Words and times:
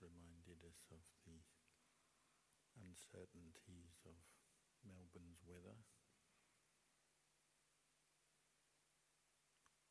reminded 0.00 0.64
us 0.64 0.88
of 0.88 1.04
the 1.28 1.44
uncertainties 2.80 4.00
of 4.08 4.16
Melbourne's 4.84 5.44
weather. 5.44 5.76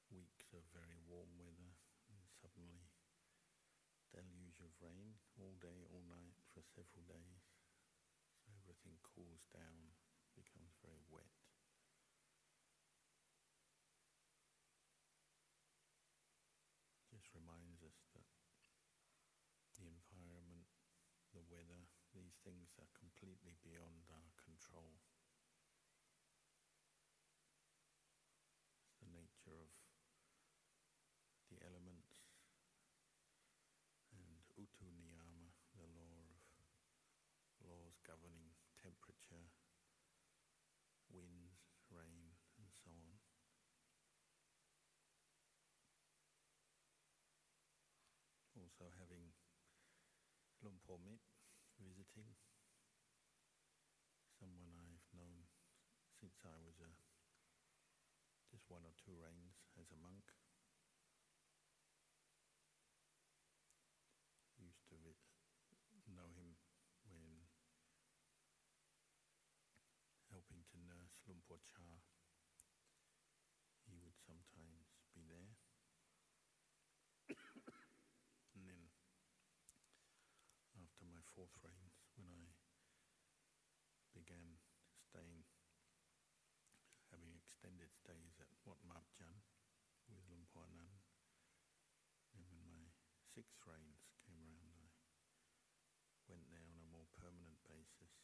Weeks 0.09 0.49
of 0.57 0.65
very 0.73 0.97
warm 1.05 1.29
weather 1.37 1.77
and 2.09 2.25
suddenly 2.41 2.89
deluge 4.09 4.57
of 4.65 4.73
rain 4.81 5.21
all 5.37 5.53
day, 5.61 5.85
all 5.93 6.01
night 6.09 6.41
for 6.49 6.65
several 6.65 7.05
days. 7.05 7.45
So 8.41 8.49
everything 8.57 8.97
cools 9.05 9.45
down, 9.53 9.93
becomes 10.33 10.73
very 10.81 11.05
wet. 11.13 11.29
Just 17.13 17.29
reminds 17.37 17.85
us 17.85 18.01
that 18.17 18.25
the 19.77 19.85
environment, 19.85 20.67
the 21.67 21.89
these 22.13 22.41
things 22.41 22.73
are 22.81 22.89
completely 22.97 23.53
beyond 23.61 24.09
our 24.09 24.33
control. 24.41 24.97
It's 28.89 28.97
the 28.97 29.13
nature 29.13 29.53
of 29.53 29.69
the 31.53 31.61
elements 31.61 32.25
and 34.09 34.41
utu 34.57 34.89
niyama, 34.89 35.53
the 35.77 35.85
law 35.85 36.33
of 36.33 36.41
laws 37.61 38.01
governing 38.01 38.57
temperature, 38.81 39.53
winds, 41.13 41.61
rain, 41.93 42.33
and 42.57 42.69
so 42.73 42.89
on. 42.89 43.21
Also 48.57 48.91
having 48.97 49.31
Luang 50.59 50.81
Por 50.83 50.99
visiting, 51.79 52.27
someone 54.35 54.75
I've 54.75 55.07
known 55.15 55.47
since 56.19 56.35
I 56.43 56.55
was 56.59 56.75
a, 56.83 56.91
just 58.51 58.67
one 58.67 58.83
or 58.83 58.91
two 58.99 59.15
rains 59.15 59.55
as 59.79 59.87
a 59.95 59.99
monk. 60.03 60.27
Used 64.59 64.83
to 64.91 64.99
know 66.11 66.27
him 66.35 66.59
when 67.07 67.47
helping 70.27 70.61
to 70.67 70.77
nurse 70.83 71.15
Luang 71.25 71.39
Por 71.47 71.63
Chah. 71.63 72.03
He 73.87 73.95
would 74.03 74.19
sometimes 74.27 74.91
be 75.15 75.23
there. 75.25 75.55
and 78.53 78.67
then 78.67 78.83
after 80.77 81.08
my 81.19 81.27
fourth 81.35 81.51
rains, 81.67 81.99
when 82.15 82.31
I 82.31 82.47
began 84.15 84.55
staying, 85.03 85.43
having 87.11 87.35
extended 87.35 87.91
stays 87.91 88.39
at 88.39 88.47
Wat 88.63 88.79
Marp 88.87 89.03
Jun 89.19 89.43
with 90.07 90.23
Luang 90.31 90.47
Por 90.55 90.63
Nan, 90.71 90.95
and 92.31 92.47
when 92.47 92.63
my 92.71 92.87
sixth 93.35 93.59
rains 93.67 94.07
came 94.23 94.47
around, 94.47 94.95
I 96.15 96.31
went 96.31 96.47
there 96.47 96.63
on 96.63 96.79
a 96.79 96.87
more 96.87 97.11
permanent 97.19 97.59
basis. 97.67 98.15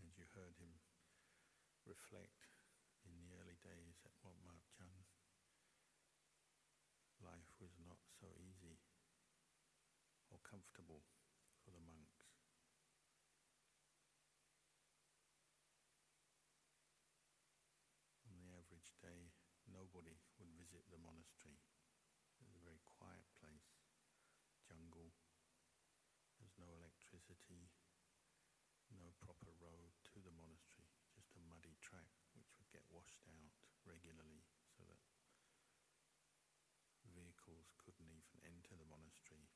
As 0.00 0.16
you 0.16 0.24
heard 0.32 0.56
him 0.56 0.80
reflect 1.84 2.48
in 3.04 3.20
the 3.20 3.36
early 3.36 3.60
days 3.60 4.00
at 4.08 4.16
Wat 4.24 4.40
Marp 4.48 4.64
Jun, 4.80 5.04
life 7.20 7.52
was 7.60 7.76
not 7.84 8.00
so 8.16 8.32
easy 8.40 8.59
comfortable 10.42 11.02
for 11.64 11.70
the 11.70 11.80
monks. 11.80 12.24
On 18.24 18.32
the 18.40 18.56
average 18.56 18.94
day, 19.02 19.32
nobody 19.68 20.16
would 20.38 20.48
visit 20.56 20.88
the 20.90 20.96
monastery. 20.96 21.60
It 22.40 22.44
was 22.46 22.56
a 22.56 22.64
very 22.64 22.80
quiet 22.84 23.26
place, 23.40 23.68
jungle. 24.66 25.12
There's 26.38 26.58
no 26.58 26.66
electricity, 26.74 27.70
no 28.92 29.14
proper 29.24 29.50
road 29.56 29.90
to 30.12 30.20
the 30.20 30.30
monastery, 30.36 30.90
just 31.16 31.32
a 31.34 31.40
muddy 31.48 31.74
track 31.80 32.12
which 32.36 32.52
would 32.58 32.68
get 32.70 32.84
washed 32.92 33.24
out 33.26 33.52
regularly 33.88 34.44
so 34.76 34.84
that 34.84 35.00
vehicles 37.12 37.72
couldn't 37.76 38.08
even 38.08 38.40
enter 38.46 38.72
the 38.74 38.88
monastery. 38.88 39.50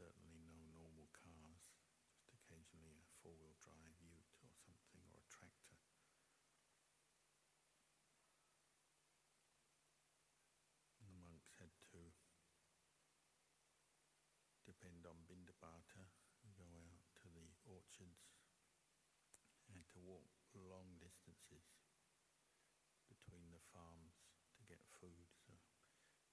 Certainly 0.00 0.40
no 0.48 0.64
normal 0.72 1.12
cars, 1.12 1.60
just 2.08 2.32
occasionally 2.32 2.96
a 2.96 3.04
four-wheel 3.20 3.52
drive 3.60 4.00
ute 4.00 4.32
or 4.40 4.48
something 4.56 5.04
or 5.04 5.20
a 5.20 5.28
tractor. 5.28 5.76
And 11.04 11.12
the 11.12 11.20
monks 11.20 11.52
had 11.60 11.68
to 11.92 12.00
depend 14.64 15.04
on 15.04 15.20
Bindabata, 15.28 16.08
go 16.56 16.64
out 16.80 17.04
to 17.20 17.28
the 17.28 17.52
orchards, 17.68 18.40
had 19.68 19.84
to 19.92 20.00
walk 20.00 20.32
long 20.56 20.96
distances 20.96 21.76
between 23.04 23.52
the 23.52 23.60
farms 23.68 24.16
to 24.56 24.64
get 24.64 24.80
food. 24.96 25.28
So 25.44 25.60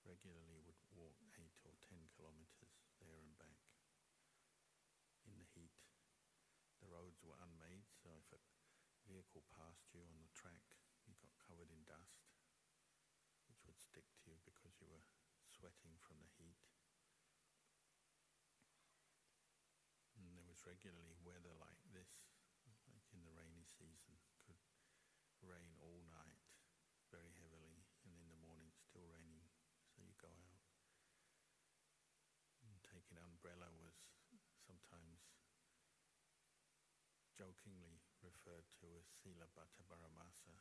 regularly 0.07 0.63
would 0.63 0.79
walk 0.95 1.19
eight 1.35 1.59
or 1.67 1.75
ten 1.83 1.99
kilometers 2.15 2.79
there 3.03 3.19
and 3.19 3.35
back 3.35 3.59
in 5.27 5.35
the 5.35 5.51
heat. 5.51 5.75
The 6.79 6.87
roads 6.87 7.19
were 7.19 7.35
if 8.17 8.33
a 8.33 8.41
vehicle 9.05 9.45
passed 9.53 9.93
you 9.93 10.01
on 10.01 10.17
the 10.19 10.33
track, 10.33 10.75
you 11.05 11.13
got 11.21 11.37
covered 11.37 11.69
in 11.69 11.85
dust, 11.85 12.25
which 13.47 13.61
would 13.63 13.79
stick 13.79 14.09
to 14.19 14.33
you 14.33 14.37
because 14.43 14.75
you 14.81 14.89
were 14.89 15.05
sweating 15.47 15.95
from 16.01 16.19
the 16.19 16.31
heat. 16.41 16.59
And 20.17 20.33
there 20.33 20.49
was 20.49 20.65
regularly 20.65 21.15
weather 21.21 21.53
like 21.61 21.79
this, 21.93 22.09
like 22.89 23.05
in 23.13 23.21
the 23.21 23.31
rainy 23.37 23.63
season, 23.63 24.17
could 24.43 24.59
rain 25.45 25.77
all 25.79 26.01
night 26.09 26.41
very 27.13 27.31
heavily, 27.39 27.85
and 28.03 28.17
in 28.17 28.27
the 28.27 28.41
morning 28.41 28.73
still 28.75 29.05
raining. 29.07 29.47
So 29.93 30.01
you 30.01 30.11
go 30.17 30.33
out. 30.33 30.65
Taking 32.87 33.19
an 33.19 33.27
umbrella 33.29 33.67
was 33.77 33.93
sometimes 34.63 35.21
jokingly 37.35 37.86
referred 38.47 38.71
to 38.79 38.87
as 38.95 39.03
Sila 39.11 39.43
Bhatta 39.59 39.83
Baramasa 39.91 40.55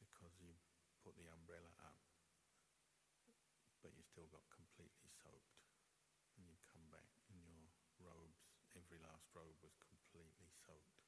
because 0.00 0.32
you 0.40 0.56
put 1.04 1.12
the 1.20 1.28
umbrella 1.28 1.68
up, 1.84 2.00
but 3.84 3.92
you 3.92 4.00
still 4.00 4.32
got 4.32 4.48
completely 4.48 5.12
soaked. 5.12 5.60
And 6.40 6.48
you 6.48 6.56
come 6.64 6.88
back 6.88 7.12
in 7.28 7.36
your 7.44 7.68
robes, 8.00 8.48
every 8.72 8.96
last 9.04 9.28
robe 9.36 9.60
was 9.60 9.76
completely 9.76 10.48
soaked. 10.64 11.04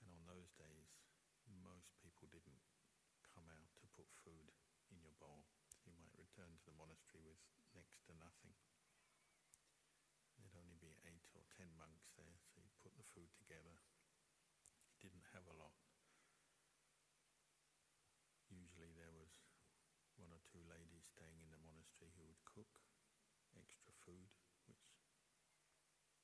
And 0.00 0.08
on 0.08 0.24
those 0.24 0.48
days, 0.56 0.88
most 1.60 1.92
people 2.00 2.32
didn't 2.32 2.64
come 3.20 3.52
out 3.52 3.68
to 3.84 3.92
put 3.92 4.08
food 4.24 4.48
in 4.88 4.96
your 5.04 5.12
bowl. 5.20 5.44
You 5.84 5.92
might 6.00 6.16
return 6.16 6.56
to 6.56 6.64
the 6.64 6.78
monastery 6.80 7.36
with 7.36 7.68
next 7.76 8.00
to 8.08 8.16
nothing. 8.16 8.56
There'd 10.40 10.56
only 10.56 10.80
be 10.80 10.96
eight 11.04 11.28
or 11.36 11.44
ten 11.52 11.68
monks 11.76 12.16
there, 12.16 12.40
so 12.48 12.64
you 12.64 12.72
put 12.80 12.96
the 12.96 13.04
food 13.12 13.28
together. 13.52 13.76
Didn't 15.04 15.28
have 15.36 15.44
a 15.44 15.58
lot. 15.60 15.76
Usually 18.48 18.96
there 18.96 19.12
was 19.12 19.28
one 20.16 20.32
or 20.32 20.40
two 20.48 20.64
ladies 20.72 21.04
staying 21.04 21.36
in 21.36 21.52
the 21.52 21.60
monastery 21.60 22.08
who 22.16 22.24
would 22.24 22.40
cook 22.48 22.80
extra 23.52 23.92
food, 24.08 24.32
which 24.64 24.88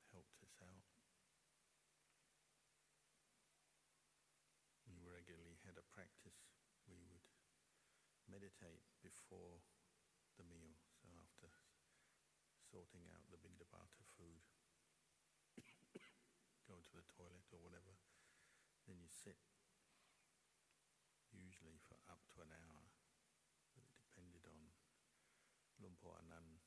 helped 0.09 0.41
us 0.41 0.57
out. 0.65 0.89
We 4.89 4.97
regularly 5.05 5.61
had 5.69 5.77
a 5.77 5.85
practice. 5.93 6.49
We 6.89 6.97
would 7.13 7.29
meditate 8.25 8.89
before 9.05 9.61
the 10.41 10.49
meal. 10.49 10.81
So 10.97 11.13
after 11.21 11.53
sorting 12.73 13.05
out 13.13 13.29
the 13.29 13.37
Bindabata 13.37 14.01
food, 14.17 14.41
toilet 17.15 17.47
or 17.53 17.61
whatever, 17.63 17.97
then 18.85 19.01
you 19.01 19.09
sit 19.09 19.39
usually 21.33 21.79
for 21.89 21.97
up 22.09 22.25
to 22.35 22.43
an 22.45 22.53
hour. 22.53 22.89
But 23.73 23.85
it 23.85 23.95
depended 23.97 24.45
on 24.49 24.59
Luang 25.79 25.97
Por 26.03 26.17
Anan, 26.19 26.59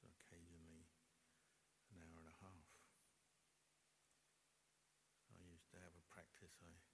so 0.00 0.08
occasionally 0.08 0.88
an 1.92 2.00
hour 2.00 2.22
and 2.22 2.30
a 2.30 2.38
half. 2.40 2.68
I 5.34 5.38
used 5.44 5.68
to 5.74 5.78
have 5.82 5.94
a 5.94 6.06
practice. 6.08 6.56
I 6.62 6.70
was 6.70 6.86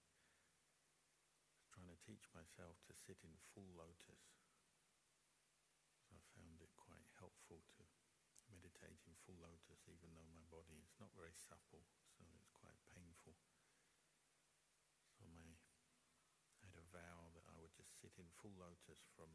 trying 1.70 1.93
to 1.93 2.00
teach 2.02 2.26
myself 2.32 2.81
to 2.88 2.94
sit 2.96 3.20
in 3.23 3.37
full 3.52 3.69
lotus. 3.76 4.40
I 6.11 6.19
found 6.34 6.64
it 6.64 6.73
quite 6.75 7.06
helpful 7.20 7.61
to 7.76 7.82
meditate 8.50 9.02
in 9.06 9.14
full 9.26 9.38
lotus, 9.43 9.84
even 9.90 10.14
though 10.14 10.28
my 10.31 10.43
body 10.49 10.78
is 10.82 10.94
not 10.99 11.12
very 11.14 11.34
supple, 11.34 11.84
so 12.17 12.25
it's 12.38 12.50
quite 12.55 12.78
painful. 12.94 13.34
So 15.19 15.26
my, 15.35 15.44
I 16.62 16.66
had 16.70 16.78
a 16.78 16.87
vow 16.94 17.35
that 17.35 17.46
I 17.50 17.58
would 17.58 17.75
just 17.75 17.99
sit 17.99 18.14
in 18.16 18.25
full 18.41 18.53
lotus 18.61 19.00
from 19.17 19.31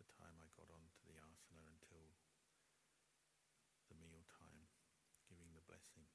the 0.00 0.06
time 0.16 0.40
I 0.40 0.48
got 0.56 0.72
onto 0.72 1.00
the 1.04 1.20
asana 1.20 1.60
until 1.68 2.04
the 3.92 3.98
meal 4.00 4.24
time, 4.30 4.70
giving 5.28 5.52
the 5.52 5.66
blessing. 5.68 6.08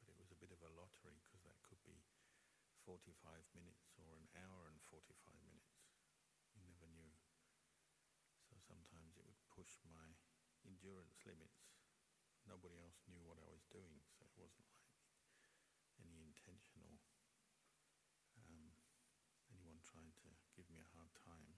But 0.00 0.10
it 0.10 0.18
was 0.18 0.32
a 0.34 0.40
bit 0.40 0.50
of 0.50 0.58
a 0.64 0.74
lottery 0.74 1.20
because 1.22 1.44
that 1.46 1.60
could 1.62 1.78
be 1.86 2.02
45 2.82 3.14
minutes 3.54 3.92
or 4.00 4.16
an 4.18 4.26
hour 4.34 4.66
and 4.66 4.80
45 4.90 5.06
minutes. 5.46 5.78
You 6.56 6.64
never 6.66 6.88
knew. 6.90 7.12
So 8.50 8.58
sometimes 8.58 9.14
it 9.14 9.22
would 9.22 9.38
push 9.54 9.78
my 9.86 10.18
endurance 10.66 11.22
limits. 11.22 11.70
Nobody 12.48 12.80
else 12.80 12.98
knew 13.06 13.22
what 13.22 13.38
I 13.38 13.46
was 13.52 13.62
doing, 13.70 14.00
so 14.10 14.26
it 14.26 14.34
wasn't 14.34 14.66
like 14.74 14.98
any 16.00 16.24
intentional 16.24 16.98
um, 18.40 18.72
anyone 19.52 19.78
trying 19.84 20.10
to 20.24 20.30
give 20.60 20.68
me 20.68 20.84
a 20.84 20.92
hard 20.92 21.08
time. 21.24 21.56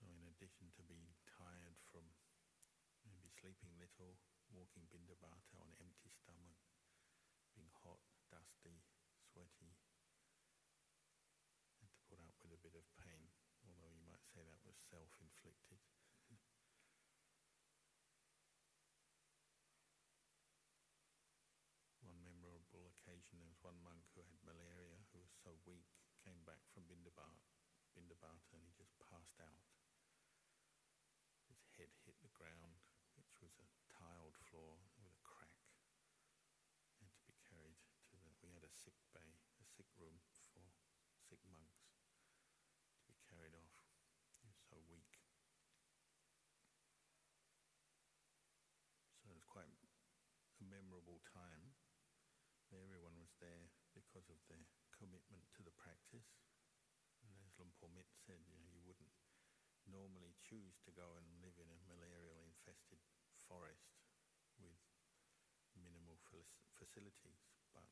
So, 0.00 0.08
in 0.08 0.24
addition 0.24 0.72
to 0.72 0.88
being 0.88 1.12
tired 1.28 1.76
from 1.92 2.08
maybe 3.04 3.28
sleeping 3.28 3.76
little, 3.76 4.16
walking 4.56 4.88
bindabata 4.88 5.60
on 5.60 5.76
empty 5.84 6.08
stomach, 6.08 6.56
being 7.52 7.68
hot, 7.84 8.00
dusty, 8.32 8.80
sweaty, 9.20 9.76
and 11.84 11.92
to 11.92 12.00
put 12.08 12.16
up 12.24 12.40
with 12.40 12.56
a 12.56 12.62
bit 12.64 12.72
of 12.72 12.88
pain, 12.96 13.28
although 13.68 13.92
you 13.92 14.00
might 14.08 14.24
say 14.32 14.40
that 14.40 14.64
was 14.64 14.80
self 14.88 15.12
inflicted. 15.20 15.84
one 22.10 22.26
memorable 22.26 22.90
occasion, 22.90 23.38
there 23.38 23.46
was 23.46 23.62
one 23.62 23.78
monk 23.86 24.02
who 24.18 24.26
had 24.26 24.34
malaria, 24.42 24.98
who 25.14 25.22
was 25.22 25.30
so 25.46 25.54
weak, 25.62 25.86
came 26.26 26.42
back 26.42 26.58
from 26.74 26.90
Bindabata, 27.94 28.50
Bindabata 28.50 28.54
and 28.54 28.62
he 28.62 28.72
just 28.78 28.94
passed 29.02 29.38
out. 29.42 29.66
His 31.50 31.62
head 31.74 31.90
hit 32.06 32.14
the 32.22 32.30
ground, 32.36 32.78
which 33.18 33.34
was 33.42 33.54
a 33.58 33.66
tiled 33.90 34.38
floor 34.50 34.78
with 35.00 35.10
a 35.10 35.22
crack. 35.26 35.54
Had 37.02 37.10
to 37.14 37.24
be 37.26 37.34
carried 37.50 37.80
to 38.10 38.16
the. 38.22 38.30
We 38.44 38.54
had 38.54 38.62
a 38.62 38.72
sick 38.72 38.96
bay, 39.10 39.40
a 39.58 39.66
sick 39.66 39.90
room 39.98 40.22
for 40.54 40.62
sick 41.18 41.42
monks. 41.50 41.90
To 42.98 43.02
be 43.10 43.18
carried 43.26 43.54
off. 43.58 43.74
He 44.40 44.48
was 44.48 44.60
so 44.70 44.78
weak. 44.86 45.18
So 49.20 49.30
it 49.30 49.36
was 49.36 49.48
quite 49.48 49.66
a 49.66 49.78
memorable 50.62 51.18
time. 51.26 51.74
Everyone 52.70 53.18
was 53.18 53.34
there 53.42 53.66
because 53.92 54.30
of 54.30 54.38
their 54.46 54.62
commitment 54.94 55.42
to 55.58 55.66
the 55.66 55.74
practice. 55.74 56.38
And 57.26 57.34
as 57.42 57.52
Luang 57.58 57.74
Por 57.76 57.90
Mit 57.90 58.06
said, 58.30 58.46
you 58.46 58.54
know, 58.54 58.70
you 58.70 58.78
wouldn't 58.86 59.10
normally 59.90 60.38
choose 60.46 60.78
to 60.86 60.94
go 60.94 61.18
and 61.18 61.26
live 61.42 61.58
in 61.58 61.66
a 61.66 61.82
malarial 61.90 62.38
infested 62.46 63.02
forest 63.50 63.98
with 64.62 64.78
minimal 65.74 66.14
facilities, 66.78 67.42
but 67.74 67.90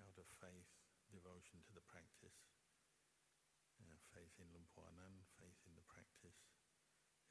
out 0.00 0.16
of 0.16 0.24
faith, 0.40 0.72
devotion 1.12 1.60
to 1.68 1.72
the 1.76 1.84
practice, 1.84 2.48
uh, 3.76 4.00
faith 4.16 4.32
in 4.40 4.48
Luang 4.56 4.64
Por 4.72 4.88
faith 5.36 5.60
in 5.68 5.76
the 5.76 5.84
practice, 5.84 6.48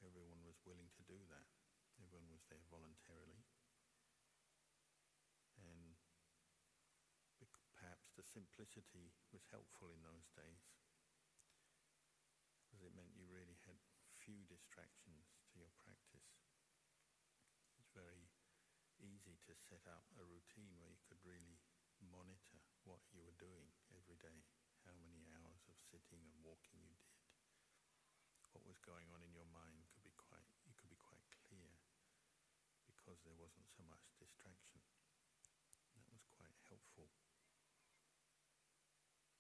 everyone 0.06 0.45
was 0.45 0.62
willing 0.62 0.94
to 0.94 1.03
do 1.09 1.18
that. 1.33 1.50
Everyone 1.97 2.29
was 2.29 2.45
there 2.53 2.62
voluntarily. 2.69 3.41
And 5.57 5.97
perhaps 7.50 8.13
the 8.13 8.21
simplicity 8.21 9.09
was 9.33 9.50
helpful 9.50 9.89
in 9.89 10.06
those 10.06 10.29
days 10.38 10.69
because 12.81 12.88
it 12.88 12.97
meant 12.97 13.13
you 13.13 13.29
really 13.29 13.59
had 13.68 13.77
few 14.21 14.45
distractions 14.45 15.33
to 15.50 15.57
your 15.57 15.73
practice. 15.81 16.29
It's 17.81 17.89
very 17.97 18.29
easy 19.01 19.41
to 19.50 19.53
set 19.57 19.81
up 19.89 20.06
a 20.13 20.29
routine 20.29 20.77
where 20.77 20.94
you 20.94 21.01
could 21.09 21.18
really 21.25 21.57
monitor 21.97 22.62
what 22.85 23.01
you 23.09 23.25
were 23.25 23.38
doing 23.41 23.73
every 23.97 24.21
day, 24.21 24.45
how 24.85 24.94
many 25.01 25.25
hours 25.41 25.65
of 25.65 25.77
sitting 25.89 26.21
and 26.21 26.38
walking 26.45 26.77
you 26.85 26.94
did. 27.01 27.18
What 28.53 28.69
was 28.69 28.77
going 28.85 29.09
on 29.09 29.25
in 29.25 29.33
your 29.33 29.50
mind 29.50 29.89
could 29.89 30.06
be 30.06 30.13
quite 30.13 30.45
you 30.69 30.77
could 30.77 30.94
be 30.94 31.01
quite 31.01 31.25
clear 31.50 31.73
because 32.85 33.18
there 33.25 33.38
wasn't 33.41 33.73
so 33.73 33.81
much 33.89 34.06
distraction. 34.21 34.85
That 35.97 36.06
was 36.13 36.21
quite 36.29 36.53
helpful. 36.69 37.09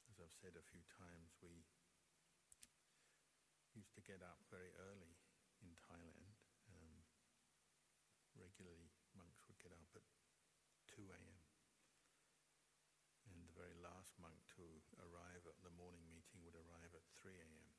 As 0.09 0.17
I've 0.17 0.37
said 0.41 0.57
a 0.57 0.69
few 0.73 0.81
times, 0.97 1.37
we 1.37 1.61
used 3.81 3.97
to 3.97 4.05
get 4.05 4.21
up 4.21 4.37
very 4.53 4.69
early 4.77 5.17
in 5.65 5.73
Thailand. 5.81 6.37
Um, 6.69 7.01
regularly, 8.37 8.93
monks 9.17 9.41
would 9.49 9.57
get 9.57 9.73
up 9.73 9.89
at 9.97 10.05
2 10.93 11.01
a.m. 11.09 11.41
And 13.25 13.41
the 13.41 13.57
very 13.57 13.73
last 13.81 14.13
monk 14.21 14.37
to 14.61 14.65
arrive 15.01 15.49
at 15.49 15.57
the 15.65 15.73
morning 15.73 16.05
meeting 16.13 16.45
would 16.45 16.53
arrive 16.53 16.93
at 16.93 17.01
3 17.25 17.33
a.m. 17.41 17.73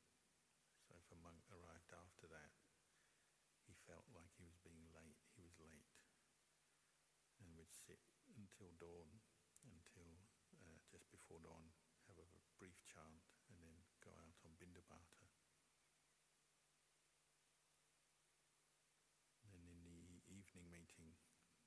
So 0.82 0.98
if 0.98 1.06
a 1.14 1.22
monk 1.22 1.46
arrived 1.54 1.94
after 1.94 2.26
that, 2.34 2.50
he 3.70 3.78
felt 3.86 4.10
like 4.10 4.34
he 4.34 4.42
was 4.42 4.58
being 4.66 4.82
late, 4.90 5.22
he 5.38 5.46
was 5.46 5.54
late. 5.62 5.86
And 7.38 7.54
would 7.54 7.70
sit 7.70 8.02
until 8.34 8.74
dawn, 8.82 9.22
until 9.70 10.10
uh, 10.66 10.82
just 10.90 11.06
before 11.14 11.38
dawn, 11.46 11.70
have 12.10 12.18
a 12.18 12.26
brief 12.58 12.82
chant, 12.90 13.22
and 13.54 13.62
then 13.62 13.78
go 14.02 14.10
out 14.18 14.34
on 14.42 14.50
Bindabata. 14.58 15.22
Then 19.52 19.66
in 20.08 20.16
the 20.16 20.24
evening 20.32 20.66
meeting, 20.72 21.12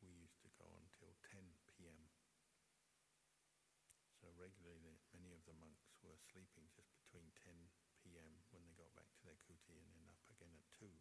we 0.02 0.10
used 0.10 0.42
to 0.44 0.50
go 0.58 0.66
until 0.66 1.14
10 1.32 1.42
p.m. 1.70 2.02
Regularly, 4.36 5.00
many 5.16 5.32
of 5.32 5.42
the 5.48 5.56
monks 5.56 5.96
were 6.04 6.20
sleeping 6.20 6.68
just 6.76 6.92
between 7.00 7.32
10 7.48 7.56
p.m. 8.04 8.44
when 8.51 8.68
they 8.68 8.75
got 8.75 8.92
back 8.94 9.08
to 9.15 9.24
their 9.24 9.39
kuti 9.48 9.80
and 9.80 9.89
then 9.96 10.12
up 10.12 10.22
again 10.27 10.51
at 10.51 10.68
2. 10.75 10.92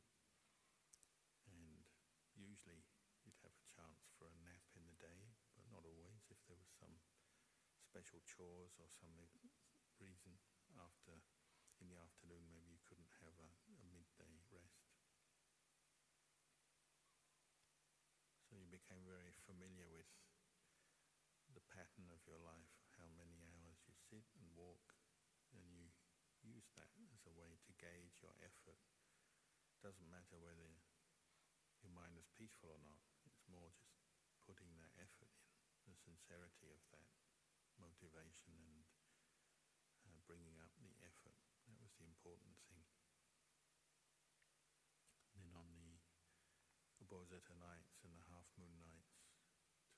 And 1.50 1.82
usually 2.38 2.86
you'd 3.26 3.42
have 3.42 3.52
a 3.52 3.66
chance 3.74 4.06
for 4.14 4.30
a 4.30 4.38
nap 4.46 4.62
in 4.78 4.86
the 4.86 4.96
day, 5.02 5.34
but 5.58 5.66
not 5.66 5.82
always. 5.82 6.22
If 6.30 6.38
there 6.46 6.56
was 6.56 6.70
some 6.78 6.94
special 7.82 8.22
chores 8.22 8.78
or 8.78 8.86
some 8.88 9.10
reason 9.18 9.50
after 10.78 11.22
in 11.82 11.90
the 11.90 11.98
afternoon, 11.98 12.46
maybe 12.50 12.70
you 12.70 12.82
couldn't 12.86 13.10
have 13.18 13.34
a, 13.38 13.50
a 13.82 13.84
midday 13.90 14.34
rest. 14.54 14.94
So 18.46 18.54
you 18.58 18.70
became 18.70 19.02
very 19.02 19.34
familiar 19.46 19.90
with 19.90 20.06
the 21.50 21.64
pattern 21.70 22.10
of 22.10 22.22
your 22.26 22.38
life, 22.42 22.83
how 22.98 23.10
many 23.14 23.42
hours 23.42 23.78
you 23.86 23.94
sit 24.10 24.26
and 24.38 24.46
walk, 24.54 24.94
and 25.54 25.64
you 25.70 25.90
use 26.44 26.68
that 26.76 26.92
as 27.10 27.24
a 27.24 27.34
way 27.34 27.56
to 27.64 27.72
gauge 27.80 28.20
your 28.20 28.34
effort. 28.44 28.80
Doesn't 29.80 30.08
matter 30.08 30.36
whether 30.40 30.80
your 31.84 31.92
mind 31.92 32.16
is 32.16 32.28
peaceful 32.32 32.72
or 32.72 32.82
not. 32.84 33.00
It's 33.28 33.44
more 33.48 33.68
just 33.76 33.92
putting 34.44 34.72
that 34.80 34.92
effort 34.96 35.32
in, 35.84 35.92
the 35.92 35.96
sincerity 36.00 36.72
of 36.72 36.80
that 36.96 37.08
motivation 37.76 38.56
and 38.56 38.88
uh, 40.08 40.16
bringing 40.24 40.56
up 40.60 40.72
the 40.80 40.96
effort. 41.04 41.36
That 41.68 41.76
was 41.80 41.92
the 42.00 42.08
important 42.08 42.56
thing. 42.72 42.88
And 45.36 45.44
then 45.44 45.52
on 45.52 45.68
the 45.76 46.00
Uposatha 47.04 47.52
nights 47.60 48.00
and 48.04 48.16
the 48.16 48.24
half 48.32 48.48
moon 48.56 48.80
nights 48.80 49.28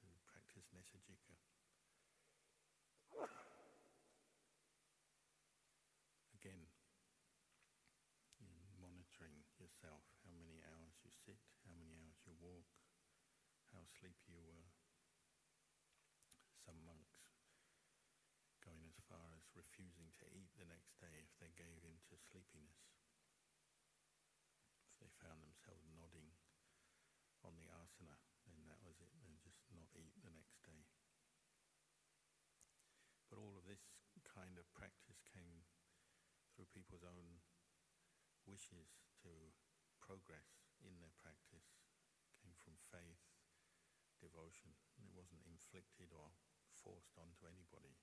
to 0.03 0.11
practice 0.26 0.67
nesajjika. 0.75 1.56
Again, 6.37 6.68
monitoring 8.76 9.40
yourself, 9.56 10.04
how 10.20 10.37
many 10.37 10.61
hours 10.68 10.92
you 11.00 11.08
sit, 11.25 11.40
how 11.64 11.73
many 11.73 11.96
hours 11.96 12.20
you 12.28 12.37
walk, 12.37 12.68
how 13.73 13.80
sleepy 13.88 14.37
you 14.37 14.44
were. 14.44 14.68
Some 16.61 16.76
monks 16.85 17.32
going 18.61 18.85
as 18.85 19.00
far 19.08 19.32
as 19.32 19.49
refusing 19.56 20.12
to 20.20 20.26
eat 20.37 20.52
the 20.61 20.68
next 20.68 21.00
day 21.00 21.25
if 21.25 21.32
they 21.40 21.56
gave 21.56 21.80
in 21.88 21.96
to 22.12 22.20
sleepiness. 22.20 22.85
If 24.92 25.00
they 25.00 25.12
found 25.25 25.40
themselves 25.40 25.88
nodding 25.96 26.37
on 27.40 27.56
the 27.56 27.73
asana, 27.73 28.20
then 28.44 28.61
that 28.68 28.82
was 28.85 29.00
it, 29.00 29.08
then 29.25 29.40
just 29.40 29.64
not 29.73 29.88
eat 29.96 30.12
the 30.20 30.35
next 30.35 30.61
day. 30.68 30.85
But 33.30 33.38
all 33.38 33.58
of 33.58 33.66
this 33.66 33.82
kind 34.57 34.65
of 34.65 34.73
practice 34.73 35.21
came 35.37 35.69
through 36.49 36.65
people's 36.73 37.05
own 37.05 37.45
wishes 38.49 39.05
to 39.21 39.29
progress 40.01 40.73
in 40.81 40.97
their 40.97 41.13
practice 41.21 41.77
came 42.41 42.57
from 42.65 42.73
faith, 42.89 43.21
devotion. 44.17 44.73
It 44.97 45.13
wasn't 45.13 45.45
inflicted 45.45 46.09
or 46.09 46.33
forced 46.73 47.21
onto 47.21 47.45
anybody. 47.45 48.01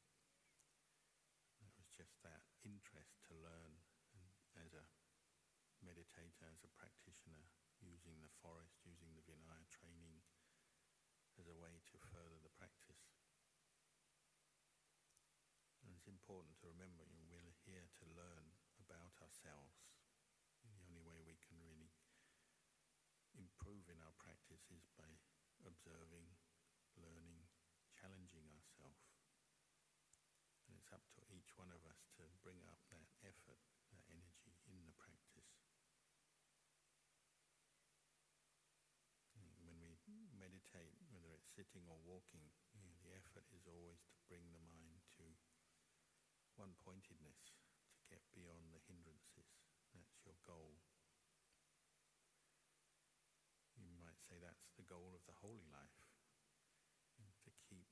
It 1.57 1.73
was 1.73 1.89
just 1.89 2.21
that 2.21 2.45
interest 2.61 3.17
to 3.33 3.41
learn 3.41 3.81
and 4.13 4.29
as 4.61 4.77
a 4.77 4.85
meditator, 5.81 6.53
as 6.53 6.61
a 6.61 6.69
practitioner, 6.77 7.49
using 7.81 8.21
the 8.21 8.29
forest, 8.45 8.77
using 8.85 9.09
the 9.17 9.25
Vinaya 9.25 9.65
training 9.73 10.21
as 11.41 11.49
a 11.49 11.57
way 11.57 11.81
to 11.81 11.97
further 12.13 12.37
the 12.45 12.53
practice. 12.53 13.09
And 15.83 15.92
it's 16.03 16.11
important 16.11 16.51
to 16.59 16.67
remember 16.67 17.07
you 17.07 17.15
know, 17.15 17.23
we're 17.31 17.55
here 17.63 17.87
to 17.87 18.03
learn 18.11 18.43
about 18.75 19.15
ourselves. 19.23 19.87
And 20.59 20.75
the 20.75 20.83
only 20.83 20.99
way 20.99 21.23
we 21.23 21.39
can 21.39 21.55
really 21.63 21.95
improve 23.39 23.87
in 23.87 23.95
our 24.03 24.11
practice 24.19 24.67
is 24.67 24.83
by 24.99 25.07
observing, 25.63 26.27
learning, 26.99 27.47
challenging 27.95 28.43
ourselves. 28.51 29.15
And 30.67 30.75
it's 30.75 30.91
up 30.91 31.07
to 31.15 31.23
each 31.31 31.55
one 31.55 31.71
of 31.71 31.79
us 31.87 32.03
to 32.19 32.27
bring 32.43 32.59
up 32.67 32.83
that 32.91 33.07
effort, 33.23 33.63
that 33.95 34.03
energy 34.11 34.59
in 34.67 34.83
the 34.83 34.95
practice. 34.99 35.55
When 39.39 39.79
we 39.79 40.27
meditate, 40.35 40.99
whether 41.07 41.31
it's 41.31 41.47
sitting 41.55 41.87
or 41.87 41.95
walking, 42.03 42.51
you 42.75 42.83
know, 42.83 42.91
the 42.99 43.15
effort 43.15 43.47
is 43.55 43.63
always 43.71 44.03
to 44.11 44.19
bring 44.27 44.51
the 44.51 44.59
mind 44.67 45.02
one 46.55 46.75
pointedness, 46.81 47.53
to 47.97 48.03
get 48.09 48.21
beyond 48.33 48.73
the 48.73 48.83
hindrances. 48.85 49.49
That's 49.93 50.19
your 50.25 50.37
goal. 50.45 50.77
You 53.77 53.93
might 53.97 54.19
say 54.29 54.37
that's 54.39 54.71
the 54.77 54.87
goal 54.87 55.13
of 55.13 55.25
the 55.25 55.37
holy 55.41 55.65
life, 55.69 56.09
to 57.43 57.51
keep 57.67 57.89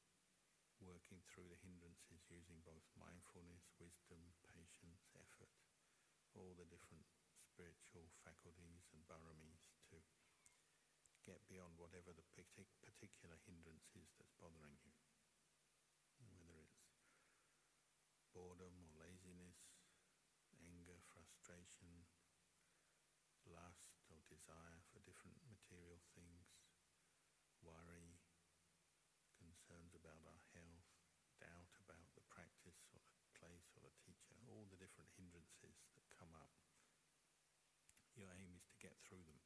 working 0.81 1.21
through 1.29 1.49
the 1.51 1.61
hindrances 1.61 2.25
using 2.31 2.61
both 2.65 2.85
mindfulness, 2.97 3.69
wisdom, 3.77 4.21
patience, 4.49 5.05
effort, 5.13 5.51
all 6.33 6.55
the 6.57 6.65
different 6.71 7.05
spiritual 7.43 8.07
faculties 8.23 8.87
and 8.95 9.03
paramis 9.05 9.61
to 9.91 9.99
get 11.27 11.43
beyond 11.45 11.77
whatever 11.77 12.15
the 12.15 12.25
partic- 12.33 12.73
particular 12.81 13.37
hindrance 13.45 13.91
is 13.93 14.09
that's 14.17 14.33
bothering 14.41 14.79
you. 14.81 14.95
Whether 16.17 16.57
it's 16.65 16.81
boredom 18.31 18.71
or 18.79 18.91
laziness, 19.03 19.59
anger, 20.63 20.99
frustration, 21.11 22.07
lust 23.47 23.99
or 24.07 24.23
desire 24.31 24.79
for 24.91 25.03
different 25.03 25.35
material 25.43 25.99
things, 26.15 26.47
worry, 27.59 28.15
concerns 29.35 29.91
about 29.97 30.23
our 30.23 30.43
health, 30.55 30.87
doubt 31.43 31.75
about 31.83 32.07
the 32.15 32.23
practice 32.31 32.79
or 32.95 33.03
the 33.03 33.11
place 33.35 33.67
or 33.75 33.83
the 33.83 33.95
teacher, 33.99 34.37
all 34.47 34.63
the 34.71 34.79
different 34.79 35.11
hindrances 35.19 35.75
that 35.97 36.05
come 36.15 36.31
up. 36.31 36.55
Your 38.15 38.31
aim 38.39 38.55
is 38.55 38.63
to 38.71 38.79
get 38.79 38.95
through 39.03 39.23
them. 39.27 39.41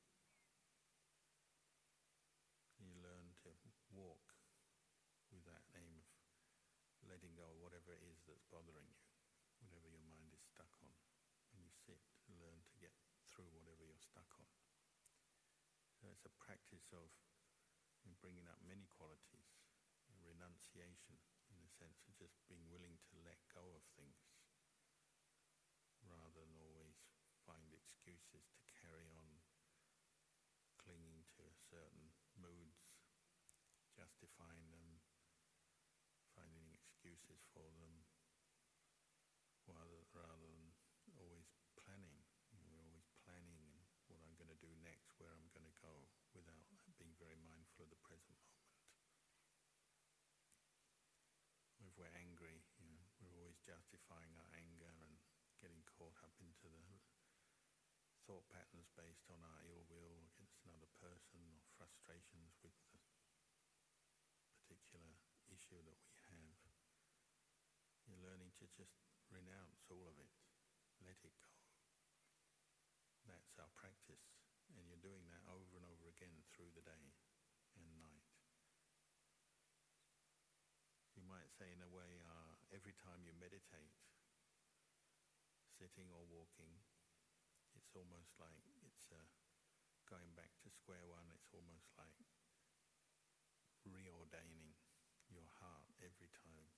You 2.78 2.94
learn 3.02 3.34
to 3.42 3.50
walk 3.96 4.38
with 5.34 5.42
that 5.50 5.66
aim 5.74 5.98
of 5.98 6.06
letting 7.10 7.25
go 7.36 7.52
whatever 7.60 7.92
it 7.92 8.02
is 8.02 8.24
that's 8.26 8.48
bothering 8.48 8.88
you, 8.88 9.04
whatever 9.60 9.92
your 9.92 10.04
mind 10.08 10.32
is 10.32 10.42
stuck 10.42 10.72
on. 10.82 10.96
When 11.52 11.62
you 11.64 11.72
sit, 11.72 12.00
learn 12.40 12.64
to 12.66 12.76
get 12.82 12.96
through 13.28 13.52
whatever 13.52 13.84
you're 13.84 14.00
stuck 14.00 14.32
on. 14.40 14.48
So 16.00 16.12
it's 16.12 16.28
a 16.28 16.34
practice 16.42 16.92
of 16.96 17.12
bringing 18.24 18.48
up 18.50 18.58
many 18.66 18.88
qualities, 18.90 19.52
renunciation, 20.26 21.20
in 21.52 21.62
the 21.62 21.70
sense 21.70 22.02
of 22.10 22.18
just 22.18 22.42
being 22.50 22.66
willing 22.74 22.98
to 23.12 23.14
let 23.22 23.38
go 23.54 23.64
of 23.78 23.86
things, 23.94 24.18
rather 26.02 26.42
than 26.42 26.58
always 26.58 26.98
find 27.46 27.70
excuses 27.76 28.50
to 28.58 28.66
carry 28.82 29.06
on 29.14 29.28
clinging 30.82 31.26
to 31.38 31.46
certain 31.70 32.14
moods, 32.38 32.98
justifying 33.94 34.70
them, 34.74 34.95
excuses 37.16 37.48
for 37.56 37.64
them, 37.80 38.04
rather, 39.72 40.04
rather 40.12 40.48
than 40.52 40.76
always 41.16 41.48
planning. 41.80 42.20
We're 42.52 42.76
always 42.76 43.08
planning 43.24 43.88
what 44.12 44.20
I'm 44.20 44.36
going 44.36 44.52
to 44.52 44.60
do 44.60 44.68
next, 44.84 45.16
where 45.16 45.32
I'm 45.32 45.48
going 45.56 45.64
to 45.64 45.80
go, 45.80 45.96
without 46.36 46.68
being 47.00 47.16
very 47.16 47.40
mindful 47.40 47.88
of 47.88 47.96
the 47.96 48.04
present 48.04 48.36
moment. 48.36 48.68
If 51.80 51.96
we're 51.96 52.12
angry, 52.20 52.60
you 52.84 52.92
know, 52.92 53.00
we're 53.24 53.32
always 53.32 53.56
justifying 53.64 54.36
our 54.36 54.52
anger 54.52 54.92
and 55.08 55.16
getting 55.64 55.88
caught 55.88 56.20
up 56.20 56.36
into 56.44 56.68
the 56.68 57.00
thought 58.28 58.44
patterns 58.52 58.92
based 59.00 59.32
on 59.32 59.40
our 59.40 59.64
ill 59.72 59.88
will 59.88 60.20
against 60.36 60.60
another 60.68 60.92
person 61.00 61.40
or 61.48 61.64
frustrations 61.80 62.60
with 62.60 62.76
the 62.92 63.00
particular 64.68 65.16
issue 65.48 65.80
that 65.86 65.96
we 66.02 66.15
to 68.62 68.66
just 68.76 68.96
renounce 69.32 69.84
all 69.92 70.06
of 70.08 70.18
it, 70.20 70.32
let 71.04 71.20
it 71.24 71.36
go. 71.42 71.54
That's 73.26 73.58
our 73.58 73.72
practice, 73.76 74.22
and 74.78 74.86
you're 74.88 75.02
doing 75.02 75.26
that 75.28 75.44
over 75.50 75.76
and 75.76 75.86
over 75.86 76.08
again 76.08 76.46
through 76.54 76.72
the 76.78 76.86
day 76.86 77.16
and 77.76 77.90
night. 77.98 78.26
You 81.18 81.24
might 81.26 81.50
say, 81.58 81.72
in 81.74 81.82
a 81.82 81.90
way, 81.90 82.22
uh, 82.22 82.54
every 82.76 82.94
time 83.02 83.26
you 83.26 83.34
meditate, 83.36 83.92
sitting 85.76 86.08
or 86.14 86.24
walking, 86.30 86.72
it's 87.76 87.92
almost 87.98 88.32
like 88.40 88.62
it's 88.88 89.12
uh, 89.12 89.28
going 90.08 90.32
back 90.38 90.54
to 90.64 90.70
square 90.72 91.04
one. 91.10 91.28
It's 91.34 91.52
almost 91.52 91.92
like 92.00 92.16
reordaining 93.84 94.76
your 95.28 95.48
heart 95.60 95.90
every 96.00 96.30
time 96.32 96.70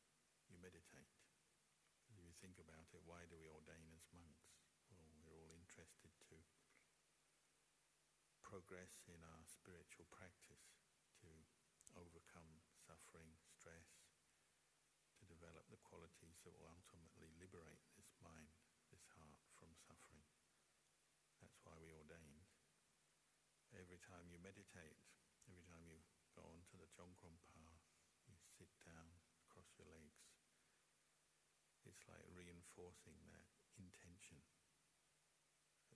you 0.49 0.57
meditate. 0.57 1.26
Think 2.37 2.61
about 2.61 2.93
it, 2.93 3.01
why 3.01 3.25
do 3.25 3.35
we 3.41 3.49
ordain 3.49 3.89
as 3.97 4.05
monks? 4.13 4.53
Well, 4.93 5.09
we're 5.25 5.41
all 5.41 5.57
interested 5.57 6.13
to 6.29 6.37
progress 8.45 9.09
in 9.09 9.19
our 9.25 9.41
spiritual 9.43 10.05
practice, 10.13 10.77
to 11.25 11.29
overcome 11.97 12.61
suffering, 12.77 13.33
stress, 13.41 14.05
to 15.17 15.25
develop 15.25 15.65
the 15.73 15.81
qualities 15.81 16.45
that 16.45 16.53
will 16.61 16.69
ultimately 16.69 17.33
liberate 17.41 17.81
this 17.97 18.13
mind, 18.21 18.53
this 18.93 19.09
heart 19.17 19.41
from 19.57 19.73
suffering. 19.73 20.21
That's 21.41 21.57
why 21.65 21.73
we 21.81 21.89
ordained. 21.89 22.45
Every 23.73 23.97
time 23.97 24.29
you 24.29 24.37
meditate, 24.37 25.01
every 25.49 25.65
time 25.65 25.83
you 25.89 25.97
go 26.37 26.45
onto 26.45 26.77
the 26.77 26.87
Jongkron 26.93 27.41
path, 27.49 27.83
you 28.29 28.37
sit 28.37 28.69
down, 28.85 29.09
cross 29.49 29.73
your 29.81 29.89
legs, 29.89 30.26
it's 31.97 32.05
like 32.05 32.21
reinforcing 32.29 33.17
that 33.33 33.49
intention. 33.81 34.37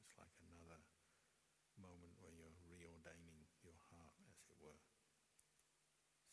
It's 0.01 0.17
like 0.17 0.33
another 0.49 0.81
moment 1.77 2.17
where 2.17 2.33
you're 2.33 2.57
reordaining 2.65 3.45
your 3.61 3.77
heart, 3.93 4.17
as 4.25 4.41
it 4.49 4.57
were, 4.57 4.81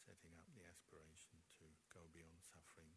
setting 0.00 0.32
up 0.40 0.48
the 0.56 0.64
aspiration 0.64 1.36
to 1.60 1.68
go 1.92 2.00
beyond 2.16 2.40
suffering, 2.40 2.96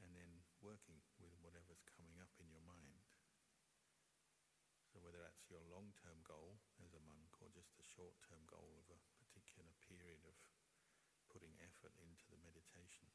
and 0.00 0.16
then 0.16 0.40
working 0.64 0.96
with 1.20 1.36
whatever's 1.44 1.84
coming 1.84 2.16
up 2.24 2.32
in 2.40 2.48
your 2.48 2.64
mind. 2.64 3.04
So 4.88 5.04
whether 5.04 5.20
that's 5.20 5.52
your 5.52 5.60
long-term 5.68 6.24
goal 6.24 6.56
as 6.80 6.96
a 6.96 7.04
monk 7.04 7.36
or 7.44 7.52
just 7.52 7.76
a 7.76 7.84
short-term 7.84 8.48
goal 8.48 8.80
of 8.80 8.88
a 8.96 9.04
particular 9.20 9.68
period 9.84 10.24
of 10.24 10.40
putting 11.28 11.52
effort 11.60 11.92
into 12.00 12.24
the 12.32 12.40
meditation, 12.40 13.12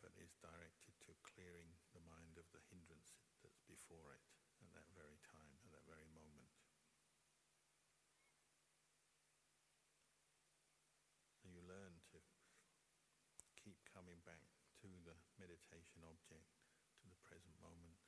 effort 0.00 0.16
is 0.16 0.32
directed 0.40 0.96
to 1.04 1.12
clearing 1.20 1.76
the 1.92 2.00
mind 2.08 2.32
of 2.40 2.48
the 2.56 2.64
hindrance 2.72 3.12
that's 3.44 3.60
before 3.68 4.16
it 4.16 4.24
at 4.64 4.72
that 4.72 4.88
very 4.96 5.20
time, 5.28 5.52
at 5.60 5.76
that 5.76 5.84
very 5.84 6.08
moment. 6.16 6.48
So 11.36 11.52
you 11.52 11.60
learn 11.68 12.00
to 12.16 12.18
keep 13.60 13.76
coming 13.92 14.24
back 14.24 14.48
to 14.80 14.88
the 15.04 15.20
meditation 15.36 16.00
object, 16.08 16.48
to 17.04 17.12
the 17.12 17.20
present 17.20 17.60
moment, 17.60 18.00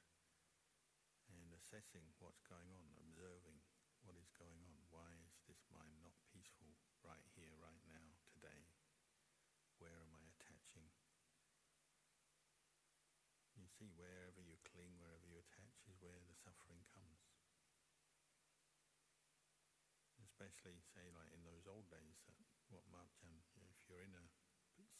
and 1.29 1.53
assessing 1.53 2.09
what's 2.25 2.41
going 2.49 2.73
on, 2.73 2.89
observing 3.05 3.61
what 4.09 4.17
is 4.17 4.33
going 4.41 4.65
on. 4.65 4.81
Why 4.89 5.13
is 5.29 5.37
this 5.45 5.61
mind 5.69 6.01
not 6.01 6.17
peaceful 6.33 6.73
right 7.05 7.29
here, 7.37 7.53
right 7.61 7.85
now, 7.85 8.17
today? 8.33 8.65
Where 9.77 10.01
am 10.01 10.17
I 10.17 10.25
attaching? 10.33 10.89
You 13.63 13.71
see, 13.79 13.95
wherever 13.95 14.43
you 14.43 14.59
cling, 14.67 14.99
wherever 14.99 15.23
you 15.23 15.39
attach, 15.39 15.87
is 15.87 15.95
where 16.03 16.19
the 16.27 16.35
suffering 16.35 16.83
comes. 16.91 17.23
Especially 20.53 20.85
say 20.85 21.09
like 21.17 21.33
in 21.33 21.41
those 21.49 21.65
old 21.65 21.89
days, 21.89 22.21
that 22.29 22.37
Wat 22.69 22.85
Marp 22.93 23.09
Jun, 23.17 23.33
you 23.57 23.65
know, 23.65 23.73
if 23.73 23.81
you're 23.89 24.05
in 24.05 24.13
a 24.13 24.29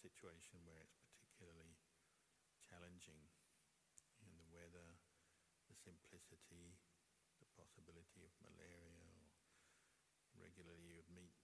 situation 0.01 0.65
where 0.65 0.81
it's 0.81 0.97
particularly 1.05 1.77
challenging, 2.65 3.21
you 4.17 4.25
know, 4.25 4.33
the 4.41 4.49
weather, 4.49 4.97
the 5.69 5.77
simplicity, 5.77 6.81
the 7.39 7.47
possibility 7.53 8.25
of 8.25 8.33
malaria, 8.41 8.97
or 8.97 9.29
regularly 10.41 10.89
you 10.89 10.97
would 10.97 11.13
meet 11.13 11.37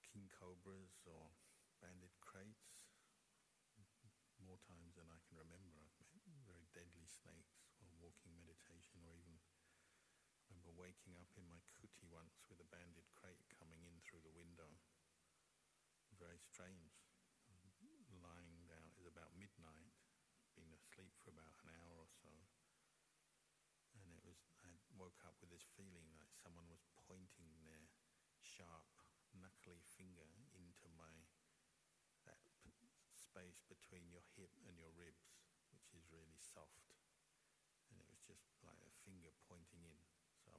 king 0.00 0.26
cobras 0.32 0.98
or 1.04 1.30
banded 1.84 2.16
kraits. 2.24 2.80
More 4.42 4.58
times 4.64 4.96
than 4.96 5.06
I 5.12 5.20
can 5.28 5.36
remember, 5.38 5.76
I've 5.84 6.10
met 6.16 6.42
very 6.42 6.66
deadly 6.74 7.06
snakes 7.06 7.62
while 7.78 7.94
walking 8.02 8.34
meditation, 8.40 9.04
or 9.06 9.14
even 9.14 9.37
waking 10.78 11.18
up 11.18 11.34
in 11.34 11.44
my 11.50 11.58
kuti 11.74 12.06
once 12.06 12.46
with 12.46 12.62
a 12.62 12.70
banded 12.70 13.10
krait 13.10 13.42
coming 13.50 13.82
in 13.82 13.98
through 14.06 14.22
the 14.22 14.32
window. 14.32 14.70
Very 16.14 16.38
strange. 16.38 17.02
Lying 18.14 18.66
down, 18.70 18.90
was 18.98 19.06
about 19.06 19.34
midnight, 19.38 19.94
been 20.58 20.70
asleep 20.74 21.14
for 21.22 21.30
about 21.30 21.54
an 21.62 21.70
hour 21.70 22.02
or 22.02 22.10
so. 22.10 22.30
And 23.94 24.10
it 24.14 24.22
was, 24.26 24.38
I 24.62 24.70
woke 24.98 25.22
up 25.26 25.38
with 25.38 25.54
this 25.54 25.66
feeling 25.78 26.10
like 26.18 26.34
someone 26.34 26.66
was 26.70 26.82
pointing 27.06 27.50
their 27.62 27.86
sharp, 28.42 28.86
knuckly 29.34 29.82
finger 29.82 30.26
into 30.54 30.90
my, 30.98 31.26
that 32.26 32.42
p- 32.66 32.74
space 33.14 33.62
between 33.70 34.10
your 34.10 34.26
hip 34.34 34.54
and 34.66 34.74
your 34.78 34.90
ribs, 34.94 35.38
which 35.70 35.94
is 35.94 36.10
really 36.10 36.38
soft. 36.38 36.94
And 37.90 38.02
it 38.02 38.08
was 38.10 38.22
just 38.26 38.50
like 38.66 38.82
a 38.82 38.92
finger 39.06 39.30
pointing 39.46 39.86
in. 39.86 40.17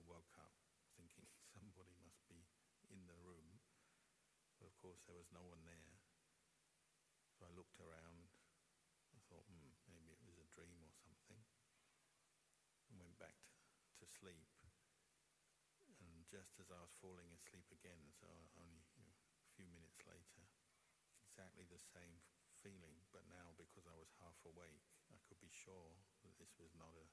Woke 0.09 0.33
up 0.41 0.49
thinking 0.97 1.29
somebody 1.53 1.93
must 2.01 2.25
be 2.25 2.41
in 2.89 3.05
the 3.05 3.15
room. 3.21 3.61
But 4.57 4.67
of 4.67 4.75
course, 4.81 4.99
there 5.05 5.15
was 5.15 5.29
no 5.29 5.45
one 5.45 5.61
there. 5.63 6.01
So 7.37 7.45
I 7.45 7.53
looked 7.53 7.79
around. 7.79 8.27
I 9.15 9.21
thought, 9.29 9.45
hmm, 9.47 9.71
maybe 9.87 10.11
it 10.11 10.25
was 10.25 10.41
a 10.41 10.49
dream 10.51 10.81
or 10.81 10.91
something. 10.99 11.39
And 12.91 12.99
went 12.99 13.15
back 13.21 13.37
to, 13.37 13.53
to 14.01 14.05
sleep. 14.09 14.49
And 16.03 16.25
just 16.27 16.59
as 16.59 16.73
I 16.73 16.81
was 16.81 16.91
falling 16.99 17.29
asleep 17.31 17.69
again, 17.71 18.01
so 18.19 18.27
only 18.59 18.83
you 18.97 19.05
know, 19.05 19.15
a 19.15 19.51
few 19.55 19.69
minutes 19.71 20.03
later, 20.03 20.43
exactly 21.31 21.63
the 21.71 21.79
same 21.79 22.19
feeling, 22.59 22.99
but 23.15 23.23
now 23.31 23.55
because 23.55 23.87
I 23.87 23.95
was 23.95 24.11
half 24.19 24.35
awake, 24.43 24.83
I 25.07 25.17
could 25.23 25.39
be 25.39 25.51
sure 25.51 25.95
that 26.27 26.35
this 26.35 26.51
was 26.59 26.75
not 26.75 26.91
a, 26.99 27.07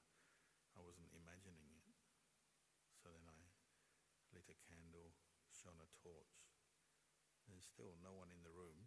I 0.75 0.83
wasn't 0.83 1.15
imagining 1.15 1.71
it. 1.71 1.86
So 3.07 3.15
then 3.15 3.31
I 3.31 3.39
lit 4.35 4.51
a 4.51 4.59
candle, 4.67 5.15
shone 5.47 5.79
a 5.79 5.87
torch. 5.95 6.43
There's 7.47 7.63
still 7.63 7.95
no 8.03 8.11
one 8.11 8.35
in 8.35 8.43
the 8.43 8.51
room 8.51 8.83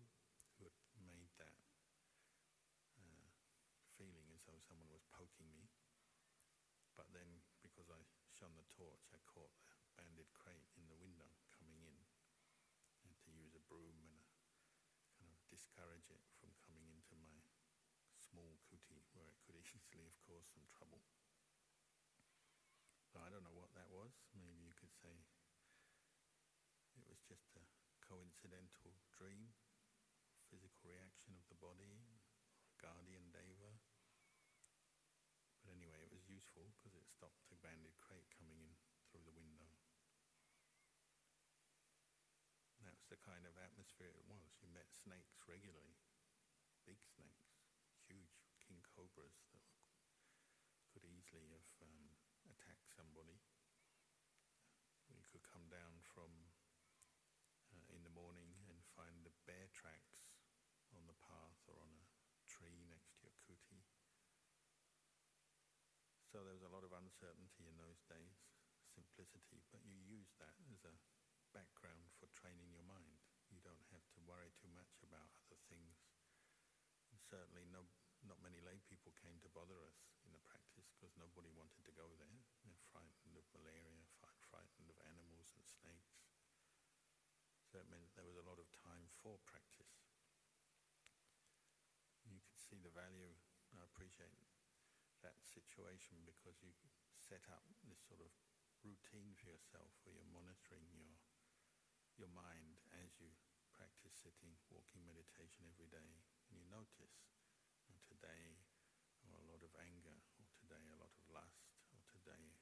who 0.60 0.68
had 0.68 0.76
made 1.00 1.32
that 1.40 1.64
uh, 3.00 3.32
feeling 3.96 4.28
as 4.36 4.44
though 4.44 4.60
someone 4.60 4.92
was 4.92 5.08
poking 5.08 5.48
me. 5.56 5.72
But 7.00 7.08
then, 7.16 7.40
because 7.64 7.88
I 7.88 8.04
shone 8.28 8.60
the 8.60 8.68
torch, 8.68 9.08
I 9.16 9.24
caught 9.24 9.56
the 9.64 9.80
banded 9.96 10.28
krait 10.36 10.68
in 10.76 10.84
the 10.92 11.00
window 11.00 11.32
coming 11.56 11.80
in. 11.80 11.96
I 13.00 13.08
had 13.08 13.24
to 13.24 13.32
use 13.32 13.56
a 13.56 13.64
broom 13.72 14.04
and 14.04 14.20
a, 14.20 14.28
kind 15.16 15.32
of 15.32 15.40
discourage 15.48 16.12
it 16.12 16.28
from 16.36 16.52
coming 16.60 16.84
into 16.92 17.16
my 17.16 17.40
small 18.20 18.60
kuti, 18.68 19.00
where 19.16 19.32
it 19.32 19.40
could 19.48 19.56
easily 19.64 20.04
have 20.04 20.20
caused 20.20 20.52
some 20.52 20.68
trouble. 20.68 21.00
So 23.10 23.18
I 23.18 23.28
don't 23.28 23.42
know 23.42 23.58
what 23.58 23.74
that 23.74 23.90
was. 23.90 24.14
Maybe 24.38 24.62
you 24.62 24.70
could 24.78 24.94
say 24.94 25.10
it 26.94 27.02
was 27.10 27.18
just 27.26 27.50
a 27.58 27.64
coincidental 28.06 28.94
dream, 29.10 29.50
physical 30.46 30.86
reaction 30.86 31.34
of 31.34 31.42
the 31.50 31.58
body, 31.58 32.06
guardian 32.78 33.34
deva. 33.34 33.74
But 35.66 35.74
anyway, 35.74 35.98
it 36.06 36.14
was 36.14 36.30
useful 36.30 36.70
because 36.78 36.94
it 36.94 37.10
stopped 37.10 37.42
the 37.50 37.58
banded 37.58 37.98
krait 37.98 38.30
coming 38.38 38.62
in 38.62 38.78
through 39.10 39.26
the 39.26 39.34
window. 39.34 39.66
That's 42.86 43.04
the 43.10 43.18
kind 43.26 43.42
of 43.46 43.58
atmosphere 43.58 44.14
it 44.14 44.26
was. 44.30 44.54
You 44.62 44.70
met 44.70 44.86
snakes 44.94 45.42
regularly, 45.50 45.98
big 46.86 47.02
snakes, 47.02 47.58
huge 48.06 48.38
king 48.62 48.82
cobras 48.86 49.34
that 49.50 49.66
could 50.90 51.06
easily 51.06 51.46
have 51.54 51.66
um, 51.86 52.09
somebody. 53.00 53.40
You 55.08 55.24
could 55.32 55.40
come 55.48 55.64
down 55.72 56.04
from 56.12 56.28
uh, 57.72 57.96
in 57.96 58.04
the 58.04 58.12
morning 58.12 58.52
and 58.68 58.76
find 58.92 59.24
the 59.24 59.32
bear 59.48 59.72
tracks 59.72 60.28
on 60.92 61.08
the 61.08 61.16
path 61.24 61.64
or 61.64 61.80
on 61.80 61.96
a 61.96 62.04
tree 62.44 62.84
next 62.92 63.16
to 63.16 63.24
your 63.24 63.36
kuti. 63.40 63.80
So 66.28 66.44
there 66.44 66.52
was 66.52 66.68
a 66.68 66.68
lot 66.68 66.84
of 66.84 66.92
uncertainty 66.92 67.64
in 67.64 67.80
those 67.80 68.04
days, 68.04 68.36
simplicity, 68.84 69.64
but 69.72 69.80
you 69.80 69.96
use 70.04 70.36
that 70.36 70.60
as 70.68 70.84
a 70.84 70.92
background 71.56 72.12
for 72.20 72.28
training 72.36 72.68
your 72.68 72.84
mind. 72.84 73.16
You 73.48 73.64
don't 73.64 73.88
have 73.96 74.04
to 74.12 74.28
worry 74.28 74.52
too 74.60 74.70
much 74.76 75.00
about 75.00 75.32
other 75.40 75.58
things. 75.72 76.04
And 77.10 77.18
certainly, 77.18 77.64
no, 77.64 77.88
not 78.28 78.44
many 78.44 78.60
lay 78.60 78.78
people 78.84 79.16
came 79.16 79.40
to 79.40 79.50
bother 79.56 79.80
us 79.88 80.09
because 81.00 81.16
nobody 81.16 81.48
wanted 81.56 81.80
to 81.88 81.96
go 81.96 82.12
there. 82.20 82.44
They're 82.60 82.76
frightened 82.92 83.32
of 83.32 83.48
malaria, 83.56 84.04
frightened 84.52 84.92
of 84.92 85.00
animals 85.08 85.56
and 85.56 85.64
snakes. 85.64 86.28
So 87.64 87.80
it 87.80 87.88
meant 87.88 88.12
there 88.12 88.28
was 88.28 88.36
a 88.36 88.44
lot 88.44 88.60
of 88.60 88.68
time 88.76 89.08
for 89.24 89.40
practice. 89.48 90.12
You 92.28 92.44
could 92.44 92.60
see 92.60 92.84
the 92.84 92.92
value. 92.92 93.32
I 93.72 93.80
appreciate 93.80 94.36
that 95.24 95.40
situation 95.40 96.20
because 96.28 96.60
you 96.60 96.76
set 97.16 97.48
up 97.48 97.64
this 97.88 98.04
sort 98.04 98.20
of 98.20 98.36
routine 98.84 99.32
for 99.40 99.48
yourself 99.48 99.96
where 100.04 100.12
you're 100.12 100.36
monitoring 100.36 100.84
your 100.92 101.16
your 102.20 102.28
mind 102.36 102.76
as 103.00 103.16
you 103.16 103.32
practice 103.72 104.12
sitting, 104.12 104.52
walking 104.68 105.00
meditation 105.08 105.64
every 105.64 105.88
day, 105.88 106.20
and 106.52 106.60
you 106.60 106.68
notice 106.68 107.32
today 108.04 108.60
or 109.24 109.40
a 109.40 109.48
lot 109.48 109.62
of 109.64 109.72
anger, 109.80 110.20
today 110.70 110.86
a 110.94 111.02
lot 111.02 111.10
of 111.10 111.26
lust, 111.34 111.66
or 111.90 111.98
today 112.06 112.54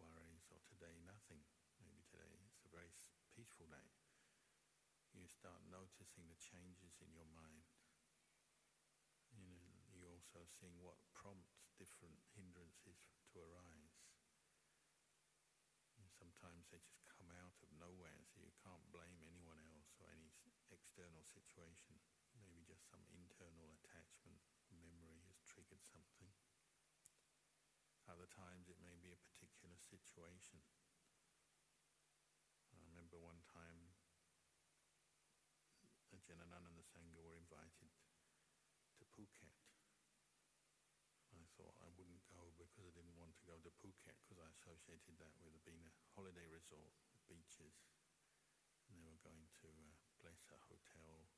worries, 0.00 0.48
or 0.48 0.56
today 0.64 0.96
nothing. 1.04 1.44
Maybe 1.84 2.00
today 2.08 2.32
it's 2.48 2.64
a 2.64 2.72
very 2.72 2.88
peaceful 3.36 3.68
day. 3.68 3.92
You 5.12 5.28
start 5.28 5.60
noticing 5.68 6.32
the 6.32 6.40
changes 6.40 6.96
in 7.04 7.12
your 7.12 7.28
mind. 7.28 7.68
You 9.36 9.44
know, 9.44 9.68
you're 9.92 10.08
also 10.08 10.48
seeing 10.48 10.80
what 10.80 10.96
prompts 11.12 11.68
different 11.76 12.24
hindrances 12.32 13.04
to 13.36 13.44
arise. 13.44 14.00
And 16.00 16.08
sometimes 16.08 16.72
they 16.72 16.80
just 16.80 17.04
come 17.04 17.28
out 17.36 17.60
of 17.60 17.68
nowhere, 17.76 18.24
so 18.32 18.40
you 18.40 18.56
can't 18.64 18.88
blame 18.88 19.20
anyone 19.28 19.60
else 19.60 19.92
or 20.00 20.08
any 20.08 20.32
external 20.72 21.20
situation. 21.28 22.00
Maybe 22.32 22.64
just 22.64 22.88
some 22.88 23.04
internal 23.12 23.68
attachment, 23.76 24.40
memory 24.72 25.20
has 25.28 25.36
triggered 25.44 25.84
something. 25.84 26.32
Other 28.10 28.21
times 28.32 28.68
it 28.72 28.80
may 28.80 28.96
be 29.00 29.12
a 29.12 29.24
particular 29.28 29.76
situation. 29.76 30.60
I 32.72 32.80
remember 32.88 33.20
one 33.20 33.44
time 33.44 33.92
Ajahn 36.12 36.40
and 36.40 36.76
the 36.76 36.84
Sangha 36.84 37.20
were 37.20 37.36
invited 37.36 37.92
to 38.96 39.04
Phuket. 39.12 39.56
I 41.32 41.44
thought 41.56 41.76
I 41.80 41.88
wouldn't 41.96 42.24
go 42.28 42.52
because 42.56 42.84
I 42.84 42.92
didn't 42.92 43.16
want 43.16 43.36
to 43.40 43.48
go 43.48 43.56
to 43.60 43.72
Phuket 43.80 44.16
because 44.24 44.40
I 44.40 44.48
associated 44.52 45.16
that 45.20 45.36
with 45.40 45.56
being 45.64 45.84
a 45.84 45.92
holiday 46.16 46.44
resort, 46.48 46.92
beaches. 47.28 47.76
And 48.92 49.00
they 49.00 49.08
were 49.08 49.24
going 49.24 49.48
to 49.64 49.68
uh, 49.72 49.96
bless 50.20 50.44
a 50.52 50.60
hotel, 50.68 51.28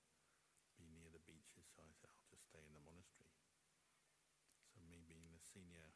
be 0.74 0.90
near 0.90 1.10
the 1.10 1.22
beaches, 1.22 1.70
so 1.70 1.86
I 1.86 1.90
said 1.94 2.10
I'll 2.10 2.26
just 2.30 2.50
stay 2.50 2.62
in 2.66 2.74
the 2.74 2.82
monastery. 2.82 3.38
So 4.74 4.82
me 4.82 5.06
being 5.06 5.30
the 5.30 5.38
senior 5.38 5.94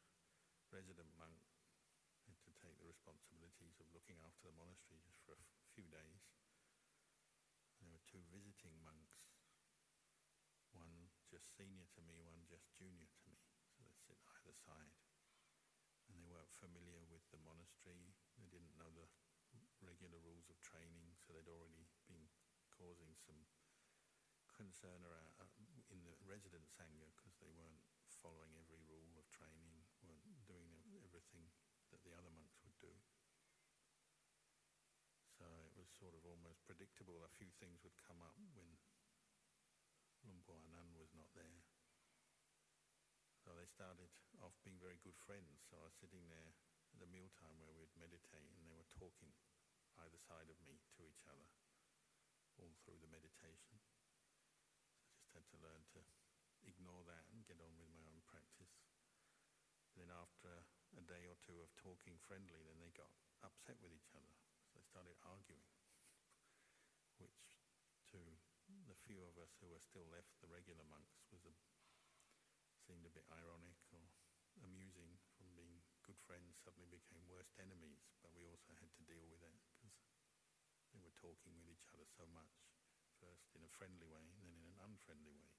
resident 0.73 1.11
monk, 1.19 1.41
had 2.29 2.39
to 2.45 2.53
take 2.61 2.79
the 2.79 2.87
responsibilities 2.87 3.81
of 3.81 3.91
looking 3.93 4.21
after 4.23 4.47
the 4.49 4.57
monastery 4.57 5.01
just 5.05 5.21
for 5.25 5.35
a 5.35 5.41
f- 5.41 5.57
few 5.75 5.89
days. 5.89 6.23
There 7.81 7.89
were 7.91 8.03
two 8.05 8.23
visiting 8.31 8.77
monks, 8.85 9.33
one 10.73 11.11
just 11.29 11.57
senior 11.57 11.85
to 11.95 12.01
me, 12.03 12.21
one 12.23 12.45
just 12.49 12.73
junior 12.73 13.07
to 13.07 13.25
me. 13.29 13.39
So 13.75 13.83
they 13.85 13.93
sit 13.95 14.19
either 14.37 14.55
side. 14.55 14.95
And 16.09 16.19
they 16.19 16.27
weren't 16.27 16.51
familiar 16.59 17.05
with 17.07 17.23
the 17.31 17.39
monastery. 17.39 18.17
They 18.37 18.49
didn't 18.49 18.75
know 18.77 18.91
the 18.91 19.07
regular 19.85 20.19
rules 20.19 20.49
of 20.51 20.59
training, 20.61 21.15
so 21.21 21.33
they'd 21.33 21.47
already 21.49 21.87
been 22.09 22.27
causing 22.75 23.15
some 23.15 23.47
concern 24.53 25.01
around, 25.07 25.31
uh, 25.41 25.47
in 25.89 26.03
the 26.05 26.13
resident 26.27 26.67
sangha 26.69 27.07
because 27.17 27.33
they 27.41 27.49
weren't 27.55 27.81
following 28.21 28.53
every 28.59 28.83
rule 28.91 29.15
of 29.17 29.25
training, 29.31 29.78
everything 31.09 31.49
that 31.89 32.05
the 32.05 32.13
other 32.13 32.29
monks 32.37 32.61
would 32.69 32.77
do. 32.85 32.93
So 35.41 35.49
it 35.65 35.73
was 35.73 35.89
sort 35.97 36.13
of 36.13 36.21
almost 36.29 36.61
predictable. 36.69 37.25
A 37.25 37.33
few 37.33 37.49
things 37.57 37.81
would 37.81 37.97
come 38.05 38.21
up 38.21 38.37
when 38.53 38.77
Luang 40.21 40.45
Por 40.45 40.61
Anan 40.69 40.93
was 41.01 41.09
not 41.17 41.33
there. 41.33 41.65
So 43.41 43.57
they 43.57 43.65
started 43.65 44.13
off 44.45 44.53
being 44.61 44.77
very 44.77 45.01
good 45.01 45.17
friends. 45.25 45.65
So 45.73 45.81
I 45.81 45.89
was 45.89 45.97
sitting 45.97 46.29
there 46.29 46.53
at 46.93 47.01
the 47.01 47.09
mealtime 47.09 47.57
where 47.57 47.73
we'd 47.73 47.97
meditate, 47.97 48.53
and 48.61 48.69
they 48.69 48.77
were 48.77 48.93
talking 48.93 49.33
either 50.05 50.21
side 50.29 50.53
of 50.53 50.61
me 50.61 50.77
to 51.01 51.09
each 51.09 51.25
other 51.25 51.49
all 52.61 52.77
through 52.85 53.01
the 53.01 53.09
meditation. 53.09 53.81
So 54.93 55.09
I 55.09 55.17
just 55.17 55.33
had 55.33 55.47
to 55.57 55.63
learn 55.65 55.81
to 55.97 56.03
ignore 56.67 57.07
that 57.09 57.25
and 57.33 57.47
get 57.49 57.57
on 57.63 57.73
with 57.81 57.89
my 57.95 58.05
own 58.05 58.21
practice. 58.29 58.75
then 59.97 60.11
after 60.15 60.63
a 60.99 61.07
day 61.07 61.23
or 61.31 61.39
two 61.47 61.63
of 61.63 61.71
talking 61.79 62.19
friendly, 62.27 62.67
then 62.67 62.83
they 62.83 62.91
got 62.91 63.15
upset 63.47 63.79
with 63.79 63.95
each 63.95 64.11
other. 64.19 64.35
So 64.67 64.75
they 64.75 64.83
started 64.83 65.15
arguing, 65.23 65.71
which 67.23 67.39
to 68.11 68.19
the 68.91 68.99
few 69.07 69.23
of 69.23 69.39
us 69.39 69.55
who 69.63 69.71
were 69.71 69.81
still 69.81 70.05
left, 70.11 70.35
the 70.43 70.51
regular 70.51 70.85
monks, 70.91 71.23
was 71.31 71.47
a, 71.47 71.55
seemed 72.83 73.07
a 73.07 73.15
bit 73.15 73.25
ironic 73.31 73.79
or 73.95 74.03
amusing 74.67 75.15
from 75.39 75.55
being 75.55 75.79
good 76.03 76.19
friends 76.27 76.59
suddenly 76.59 76.91
became 76.91 77.23
worst 77.31 77.55
enemies, 77.63 78.03
but 78.25 78.35
we 78.35 78.49
also 78.49 78.75
had 78.83 78.91
to 78.99 79.07
deal 79.07 79.25
with 79.31 79.41
it 79.45 79.55
because 79.71 79.95
they 80.91 81.01
were 81.05 81.15
talking 81.15 81.55
with 81.61 81.71
each 81.71 81.87
other 81.95 82.09
so 82.09 82.27
much, 82.33 82.67
first 83.23 83.55
in 83.55 83.63
a 83.63 83.77
friendly 83.77 84.09
way 84.09 84.25
and 84.35 84.41
then 84.43 84.57
in 84.57 84.67
an 84.73 84.81
unfriendly 84.89 85.37
way. 85.37 85.58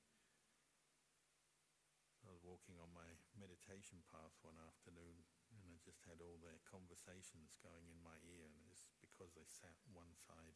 I 2.30 2.38
was 2.38 2.46
walking 2.46 2.78
on 2.78 2.94
my 2.94 3.10
meditation 3.42 4.06
path 4.06 4.38
one 4.46 4.62
afternoon 4.62 5.26
and 5.50 5.66
I 5.66 5.82
just 5.82 6.06
had 6.06 6.22
all 6.22 6.38
their 6.38 6.62
conversations 6.62 7.58
going 7.58 7.90
in 7.90 7.98
my 8.06 8.22
ear 8.22 8.46
and 8.46 8.54
it's 8.70 8.86
because 9.02 9.34
they 9.34 9.50
sat 9.50 9.74
one 9.90 10.14
side, 10.14 10.54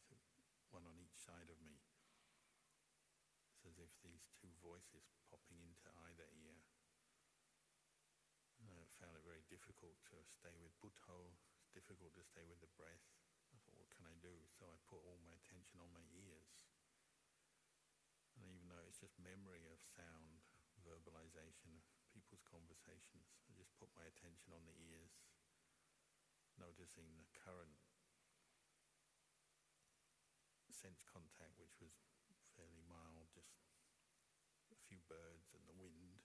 one 0.70 0.86
on 0.86 1.02
each 1.02 1.18
side 1.18 1.50
of 1.50 1.58
me. 1.58 1.82
It's 3.50 3.66
as 3.66 3.82
if 3.82 3.90
these 4.06 4.22
two 4.38 4.54
voices 4.62 5.10
popping 5.26 5.58
into 5.66 5.90
either 6.06 6.30
ear. 6.46 6.62
And 8.62 8.70
I 8.70 8.86
found 9.02 9.18
it 9.18 9.26
very 9.26 9.42
difficult 9.50 9.98
to 10.14 10.22
stay 10.30 10.54
with 10.54 10.78
Buddho, 10.78 11.34
it's 11.58 11.74
difficult 11.74 12.14
to 12.14 12.22
stay 12.22 12.46
with 12.46 12.62
the 12.62 12.70
breath. 12.78 13.18
I 13.50 13.58
thought, 13.66 13.82
what 13.82 13.90
can 13.90 14.06
I 14.06 14.14
do? 14.22 14.46
So 14.46 14.70
I 14.70 14.78
put 14.86 15.02
all 15.02 15.18
my 15.26 15.34
attention 15.42 15.82
on 15.82 15.90
my 15.90 16.06
ears. 16.22 16.70
And 18.38 18.46
even 18.46 18.70
though 18.70 18.86
it's 18.86 19.02
just 19.02 19.18
memory 19.18 19.66
of 19.66 19.82
sound, 19.82 20.43
verbalization 20.84 21.72
of 21.74 21.84
people's 22.12 22.44
conversations. 22.44 23.34
I 23.48 23.56
just 23.56 23.72
put 23.80 23.90
my 23.96 24.04
attention 24.06 24.52
on 24.52 24.68
the 24.68 24.76
ears, 24.76 25.16
noticing 26.60 27.08
the 27.16 27.28
current 27.34 27.80
sense 30.84 31.00
contact, 31.08 31.56
which 31.56 31.80
was 31.80 31.96
fairly 32.58 32.84
mild, 32.84 33.32
just 33.32 33.56
a 34.68 34.78
few 34.84 35.00
birds 35.08 35.56
and 35.56 35.64
the 35.64 35.78
wind. 35.78 36.20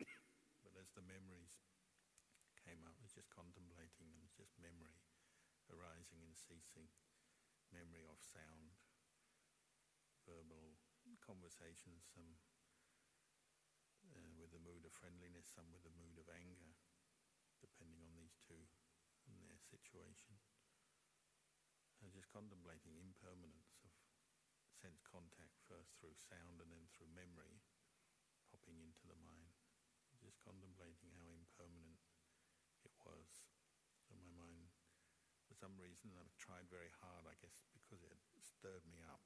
but 0.64 0.72
as 0.80 0.88
the 0.96 1.04
memories 1.04 1.52
came 2.56 2.80
up, 2.88 2.96
I 2.96 3.04
was 3.04 3.12
just 3.12 3.28
contemplating 3.28 4.08
them, 4.14 4.32
just 4.32 4.56
memory 4.56 5.02
arising 5.68 6.24
and 6.24 6.32
ceasing, 6.32 6.88
memory 7.68 8.06
of 8.08 8.22
sound, 8.22 8.76
verbal 10.24 10.78
conversations, 11.20 12.06
some 12.06 12.38
with 14.52 14.60
the 14.60 14.68
mood 14.68 14.84
of 14.84 14.92
friendliness, 14.92 15.48
some 15.48 15.72
with 15.72 15.80
the 15.80 15.96
mood 15.96 16.20
of 16.20 16.28
anger, 16.28 16.76
depending 17.64 18.04
on 18.04 18.12
these 18.20 18.36
two 18.44 18.60
and 19.24 19.40
their 19.48 19.56
situation. 19.64 20.36
And 22.04 22.12
just 22.12 22.28
contemplating 22.28 23.00
impermanence 23.00 23.80
of 23.80 23.96
sense 24.76 25.00
contact 25.08 25.56
first 25.64 25.96
through 25.96 26.12
sound 26.28 26.60
and 26.60 26.68
then 26.68 26.84
through 26.92 27.08
memory 27.16 27.64
popping 28.52 28.76
into 28.76 29.08
the 29.08 29.16
mind. 29.24 29.56
Just 30.20 30.36
contemplating 30.44 31.16
how 31.16 31.32
impermanent 31.32 32.04
it 32.84 32.92
was. 33.08 33.48
So 34.04 34.12
my 34.20 34.28
mind, 34.36 34.68
for 35.48 35.56
some 35.56 35.80
reason, 35.80 36.12
I've 36.12 36.36
tried 36.36 36.68
very 36.68 36.92
hard, 37.00 37.24
I 37.24 37.40
guess 37.40 37.64
because 37.72 38.04
it 38.04 38.20
stirred 38.36 38.84
me 38.84 39.00
up, 39.08 39.24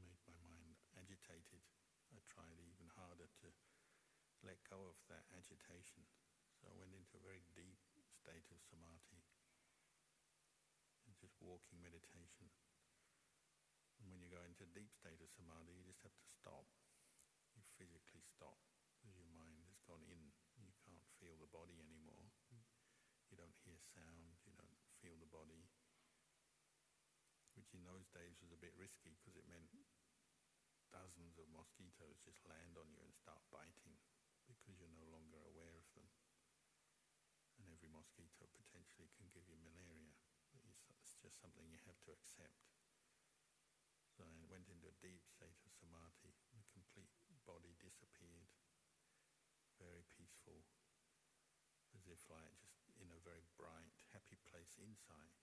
made 0.00 0.16
my 0.24 0.40
mind 0.48 0.80
agitated. 0.96 1.60
I 2.08 2.24
tried 2.24 2.56
even 2.56 2.88
harder 2.96 3.28
to 3.28 3.48
let 4.44 4.60
go 4.68 4.80
of 4.90 4.98
that 5.08 5.24
agitation. 5.32 6.04
So 6.58 6.68
I 6.68 6.76
went 6.76 6.96
into 6.96 7.16
a 7.16 7.24
very 7.24 7.44
deep 7.54 7.80
state 8.08 8.48
of 8.50 8.58
samadhi, 8.66 9.22
and 11.06 11.14
just 11.20 11.38
walking 11.38 11.78
meditation. 11.78 12.50
And 14.02 14.10
when 14.12 14.20
you 14.20 14.28
go 14.28 14.42
into 14.44 14.66
a 14.66 14.74
deep 14.76 14.92
state 14.92 15.22
of 15.22 15.30
samadhi, 15.32 15.72
you 15.72 15.86
just 15.86 16.02
have 16.04 16.16
to 16.16 16.28
stop. 16.28 16.66
You 17.56 17.64
physically 17.80 18.20
stop 18.26 18.60
because 18.98 19.16
your 19.16 19.30
mind 19.32 19.64
has 19.70 19.80
gone 19.86 20.04
in. 20.10 20.34
You 20.60 20.72
can't 20.84 21.06
feel 21.22 21.38
the 21.40 21.48
body 21.48 21.80
anymore. 21.80 22.28
You 23.32 23.36
don't 23.40 23.56
hear 23.64 23.80
sound. 23.94 24.36
You 24.44 24.52
don't 24.58 24.80
feel 25.00 25.16
the 25.16 25.30
body. 25.30 25.64
Which 27.56 27.72
in 27.72 27.88
those 27.88 28.10
days 28.12 28.36
was 28.44 28.52
a 28.52 28.60
bit 28.60 28.76
risky 28.76 29.16
because 29.16 29.38
it 29.38 29.48
meant 29.48 29.72
dozens 30.92 31.36
of 31.40 31.48
mosquitoes 31.52 32.20
just 32.24 32.40
land 32.48 32.76
on 32.76 32.88
you 32.92 33.00
and 33.04 33.12
start 33.16 33.40
biting 33.52 33.96
because 34.46 34.78
you're 34.78 34.94
no 34.94 35.06
longer 35.10 35.42
aware 35.42 35.74
of 35.76 35.86
them. 35.92 36.08
And 37.58 37.68
every 37.68 37.90
mosquito 37.90 38.46
potentially 38.54 39.10
can 39.18 39.28
give 39.34 39.46
you 39.50 39.58
malaria. 39.58 40.14
It's 40.88 41.18
just 41.18 41.38
something 41.42 41.66
you 41.68 41.82
have 41.86 41.98
to 42.06 42.14
accept. 42.14 42.66
So 44.16 44.24
I 44.24 44.32
went 44.48 44.72
into 44.72 44.88
a 44.88 45.00
deep 45.04 45.22
state 45.28 45.60
of 45.66 45.74
samadhi. 45.76 46.32
The 46.56 46.64
complete 46.72 47.12
body 47.44 47.76
disappeared. 47.78 48.48
Very 49.76 50.08
peaceful. 50.08 50.64
As 51.92 52.08
if 52.08 52.24
like 52.32 52.56
just 52.58 52.80
in 52.96 53.12
a 53.12 53.20
very 53.20 53.44
bright, 53.60 53.92
happy 54.16 54.40
place 54.48 54.80
inside. 54.80 55.36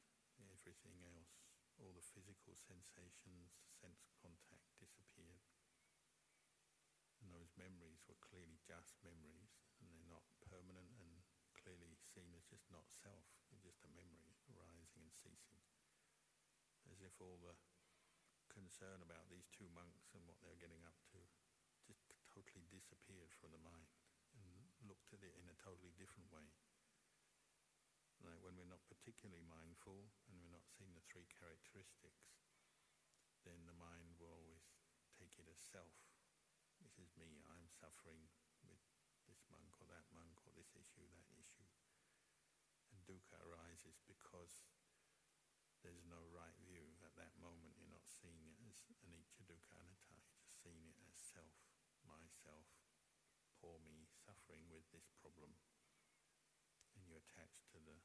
Everything 0.49 0.97
else, 1.05 1.37
all 1.77 1.93
the 1.93 2.01
physical 2.01 2.57
sensations, 2.57 3.61
sense 3.77 4.09
contact 4.17 4.73
disappeared. 4.81 5.52
Memories 7.53 8.01
were 8.09 8.17
clearly 8.19 8.57
just 8.65 8.97
memories, 9.05 9.53
and 9.81 9.93
they're 9.93 10.09
not 10.09 10.25
permanent 10.41 10.89
and 10.97 11.21
clearly 11.63 11.95
seen 12.01 12.35
as 12.35 12.43
just 12.43 12.67
not 12.67 12.89
self, 12.91 13.23
they're 13.47 13.63
just 13.63 13.87
a 13.87 13.95
memory 13.95 14.35
arising 14.51 14.99
and 14.99 15.15
ceasing. 15.15 15.61
As 16.91 16.99
if 16.99 17.15
all 17.23 17.39
the 17.39 17.55
concern 18.51 18.99
about 18.99 19.31
these 19.31 19.47
two 19.49 19.71
monks 19.71 20.11
and 20.13 20.27
what 20.27 20.37
they're 20.43 20.59
getting 20.59 20.83
up 20.83 20.99
to 21.15 21.19
just 21.87 22.03
totally 22.27 22.67
disappeared 22.67 23.31
from 23.39 23.55
the 23.55 23.63
mind 23.63 23.87
and 24.35 24.67
looked 24.83 25.15
at 25.15 25.23
it 25.23 25.35
in 25.39 25.47
a 25.47 25.61
totally 25.61 25.95
different 25.95 26.27
way. 26.29 26.51
Like 28.23 28.39
when 28.43 28.55
we're 28.55 28.69
not 28.69 28.83
particularly 28.87 29.43
mindful 29.43 30.11
and 30.27 30.39
we're 30.39 30.53
not 30.53 30.67
seeing 30.67 30.95
the 30.95 31.03
three 31.07 31.27
characteristics, 31.27 32.39
then 33.43 33.67
the 33.67 33.75
mind 33.75 34.15
will 34.19 34.31
always 34.31 34.63
take 35.19 35.35
it 35.35 35.47
as 35.51 35.59
self 35.59 36.12
this 36.93 37.09
is 37.09 37.17
me, 37.17 37.41
I'm 37.49 37.65
suffering 37.73 38.21
with 38.61 38.77
this 39.25 39.41
monk 39.49 39.73
or 39.81 39.89
that 39.89 40.05
monk 40.13 40.37
or 40.45 40.53
this 40.53 40.69
issue, 40.77 41.09
that 41.09 41.25
issue. 41.33 41.65
And 42.93 43.01
dukkha 43.09 43.41
arises 43.41 43.97
because 44.05 44.69
there's 45.81 46.05
no 46.05 46.21
right 46.29 46.53
view 46.61 46.85
at 47.01 47.17
that 47.17 47.33
moment. 47.41 47.73
You're 47.81 47.89
not 47.89 48.05
seeing 48.05 48.45
it 48.45 48.61
as 48.69 48.85
anicca 49.09 49.41
dukkha 49.41 49.73
anatta. 49.73 50.13
You're 50.13 50.37
just 50.37 50.61
seeing 50.61 50.85
it 50.85 50.93
as 51.01 51.17
self, 51.17 51.57
myself, 52.05 52.69
poor 53.57 53.81
me, 53.81 54.05
suffering 54.13 54.69
with 54.69 54.85
this 54.93 55.09
problem. 55.17 55.49
And 56.93 57.09
you 57.09 57.17
attach 57.17 57.65
to 57.73 57.81
the 57.81 57.97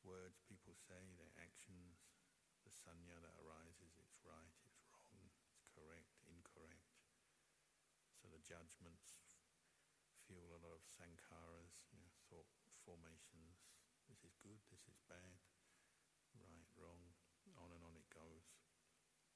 words 0.00 0.40
people 0.48 0.72
say, 0.72 1.12
their 1.20 1.36
actions, 1.36 2.08
the 2.64 2.72
sanya 2.72 3.20
that 3.20 3.36
arises, 3.36 4.00
it's 4.00 4.16
right, 4.24 4.56
it's 4.64 4.80
wrong, 4.88 5.28
it's 5.28 5.60
correct, 5.68 6.16
incorrect 6.24 6.88
the 8.28 8.37
judgments 8.48 9.28
fuel 10.28 10.44
a 10.52 10.60
lot 10.60 10.76
of 10.76 10.84
sankharas, 10.84 11.80
you 11.88 11.96
know, 11.96 12.12
thought 12.28 12.48
formations. 12.84 13.64
This 14.08 14.24
is 14.24 14.36
good, 14.40 14.60
this 14.68 14.84
is 14.88 15.00
bad, 15.08 15.40
right, 16.36 16.68
wrong, 16.76 17.00
on 17.56 17.72
and 17.72 17.84
on 17.84 17.96
it 17.96 18.08
goes. 18.12 18.56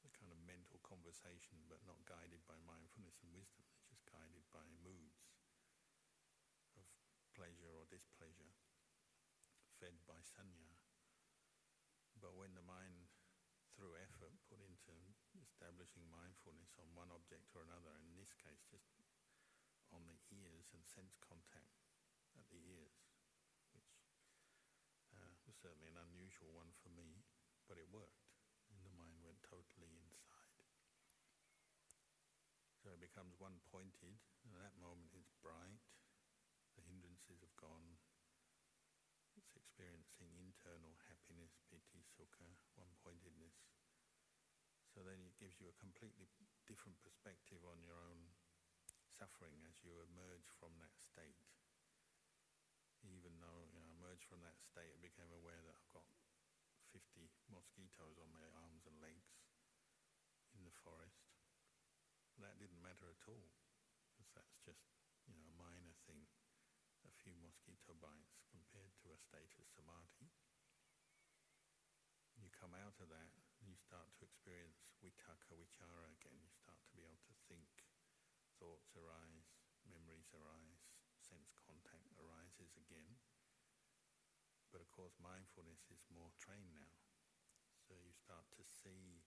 The 0.04 0.12
kind 0.12 0.32
of 0.32 0.40
mental 0.44 0.80
conversation, 0.84 1.64
but 1.68 1.80
not 1.88 2.00
guided 2.04 2.44
by 2.44 2.60
mindfulness 2.64 3.20
and 3.24 3.32
wisdom. 3.32 3.64
It's 3.72 3.88
just 3.88 4.04
guided 4.08 4.44
by 4.52 4.64
moods 4.84 5.28
of 6.76 6.84
pleasure 7.32 7.72
or 7.72 7.88
displeasure, 7.88 8.52
fed 9.80 9.96
by 10.04 10.20
sanya. 10.20 10.76
But 12.20 12.36
when 12.36 12.52
the 12.52 12.64
mind 12.64 13.08
through 13.72 13.96
effort 13.96 14.36
put 14.46 14.60
into 14.60 14.92
establishing 15.40 16.04
mindfulness 16.12 16.76
on 16.76 16.92
one 16.92 17.08
object 17.10 17.48
or 17.56 17.64
another, 17.64 17.96
in 18.04 18.12
this 18.20 18.36
case 18.36 18.60
just 18.68 18.92
on 19.92 20.08
the 20.08 20.18
ears 20.32 20.72
and 20.72 20.82
sense 20.84 21.14
contact 21.20 21.84
at 22.36 22.48
the 22.48 22.60
ears, 22.64 22.96
which 23.76 23.92
uh, 25.12 25.36
was 25.44 25.56
certainly 25.60 25.92
an 25.92 26.00
unusual 26.00 26.52
one 26.56 26.72
for 26.80 26.88
me, 26.92 27.24
but 27.68 27.76
it 27.76 27.88
worked. 27.92 28.32
And 28.72 28.80
the 28.82 28.96
mind 28.96 29.20
went 29.20 29.38
totally 29.44 29.92
inside. 30.00 30.64
So 32.80 32.90
it 32.90 33.04
becomes 33.04 33.36
one 33.36 33.60
pointed, 33.68 34.16
and 34.42 34.56
at 34.56 34.64
that 34.64 34.80
moment 34.80 35.12
it's 35.14 35.36
bright, 35.44 35.84
the 36.74 36.82
hindrances 36.88 37.44
have 37.44 37.54
gone, 37.60 38.00
it's 39.36 39.54
experiencing 39.54 40.32
internal 40.40 40.96
happiness, 41.08 41.60
piti, 41.68 42.00
sukha, 42.16 42.48
one 42.74 42.90
pointedness. 43.04 43.54
So 44.92 45.00
then 45.00 45.24
it 45.24 45.36
gives 45.40 45.56
you 45.56 45.72
a 45.72 45.80
completely 45.80 46.28
different 46.68 47.00
perspective 47.00 47.64
on 47.64 47.80
your 47.80 47.96
own 47.96 48.28
suffering 49.12 49.60
as 49.68 49.76
you 49.84 49.92
emerge 50.00 50.48
from 50.56 50.72
that 50.80 50.96
state. 50.96 51.44
Even 53.04 53.36
though 53.42 53.68
you 53.74 53.82
know, 53.82 53.92
I 53.92 53.98
emerged 53.98 54.24
from 54.24 54.40
that 54.46 54.56
state, 54.62 54.88
I 54.88 55.00
became 55.02 55.28
aware 55.34 55.60
that 55.66 55.76
I've 55.76 55.92
got 55.92 56.08
50 56.94 57.28
mosquitoes 57.50 58.16
on 58.16 58.28
my 58.32 58.44
arms 58.64 58.88
and 58.88 58.96
legs 59.02 59.36
in 60.56 60.64
the 60.64 60.76
forest. 60.84 61.28
That 62.40 62.56
didn't 62.56 62.80
matter 62.80 63.12
at 63.12 63.24
all, 63.28 63.52
because 64.08 64.30
that's 64.32 64.56
just 64.64 64.88
you 65.28 65.36
know 65.36 65.44
a 65.44 65.60
minor 65.60 65.96
thing, 66.08 66.24
a 67.04 67.12
few 67.20 67.36
mosquito 67.40 67.92
bites 68.00 68.40
compared 68.48 68.96
to 69.04 69.12
a 69.12 69.18
state 69.20 69.52
of 69.60 69.68
samadhi. 69.68 70.32
You 72.40 72.48
come 72.56 72.72
out 72.74 72.96
of 72.98 73.12
that, 73.12 73.30
you 73.60 73.76
start 73.76 74.08
to 74.18 74.24
experience 74.24 74.82
vitakka, 74.98 75.54
vichara 75.54 76.10
again. 76.16 76.38
You 76.40 76.50
start 76.56 76.80
to 76.88 76.92
be 76.96 77.04
able 77.04 77.22
to 77.28 77.36
think 77.46 77.81
thoughts 78.62 78.94
arise, 78.94 79.58
memories 79.90 80.30
arise, 80.30 80.86
sense 81.18 81.50
contact 81.58 82.14
arises 82.22 82.78
again. 82.78 83.18
But 84.70 84.78
of 84.78 84.88
course, 84.94 85.18
mindfulness 85.18 85.90
is 85.90 86.06
more 86.14 86.30
trained 86.38 86.70
now. 86.70 86.94
So 87.82 87.98
you 87.98 88.14
start 88.14 88.46
to 88.54 88.62
see, 88.62 89.26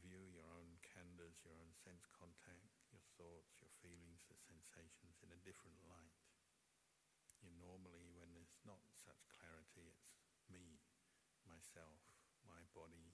view 0.00 0.24
your 0.32 0.48
own 0.48 0.80
khandhas, 0.80 1.44
your 1.44 1.52
own 1.60 1.76
sense 1.76 2.08
contact, 2.08 2.72
your 2.88 3.04
thoughts, 3.20 3.60
your 3.60 3.70
feelings, 3.84 4.24
the 4.32 4.40
sensations 4.40 5.20
in 5.20 5.28
a 5.28 5.44
different 5.44 5.76
light. 5.84 6.16
You 7.44 7.52
normally, 7.60 8.08
when 8.16 8.32
there's 8.32 8.56
not 8.64 8.80
such 8.96 9.28
clarity, 9.28 9.92
it's 9.92 10.48
me, 10.48 10.80
myself, 11.44 12.00
my 12.48 12.64
body, 12.72 13.12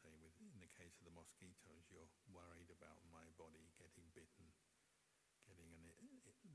say 0.00 0.16
with, 0.16 0.32
in 0.40 0.64
the 0.64 0.72
case 0.80 0.96
of 0.96 1.04
the 1.04 1.12
mosquitoes, 1.12 1.84
you're 1.92 2.08
worried 2.32 2.72
about 2.72 3.04
my 3.12 3.28
body 3.36 3.68
getting 3.76 4.08
bitten, 4.16 4.48
getting 5.44 5.68
an, 5.76 5.84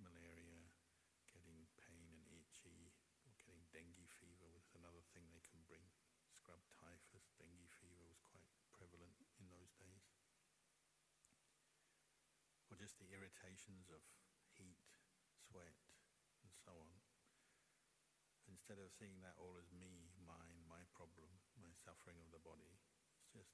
malaria, 0.01 0.65
getting 1.29 1.69
pain 1.77 2.09
and 2.25 2.25
itchy, 2.33 2.89
or 3.29 3.37
getting 3.37 3.61
dengue 3.69 4.09
fever 4.17 4.49
was 4.49 4.65
another 4.73 5.05
thing 5.13 5.29
they 5.29 5.45
can 5.45 5.61
bring. 5.69 5.85
Scrub 6.33 6.61
typhus, 6.73 7.29
dengue 7.37 7.69
fever 7.77 8.01
was 8.09 8.21
quite 8.25 8.49
prevalent 8.73 9.13
in 9.37 9.45
those 9.53 9.69
days. 9.77 10.09
Or 12.73 12.81
just 12.81 12.97
the 12.97 13.13
irritations 13.13 13.93
of 13.93 14.01
heat, 14.57 14.89
sweat, 15.37 15.77
and 16.41 16.49
so 16.65 16.73
on. 16.73 16.97
Instead 18.49 18.81
of 18.81 18.89
seeing 18.89 19.21
that 19.21 19.37
all 19.37 19.57
as 19.61 19.69
me, 19.69 20.09
mine, 20.17 20.65
my 20.65 20.81
problem, 20.93 21.29
my 21.61 21.69
suffering 21.85 22.17
of 22.21 22.33
the 22.33 22.41
body, 22.41 22.77
just 23.35 23.51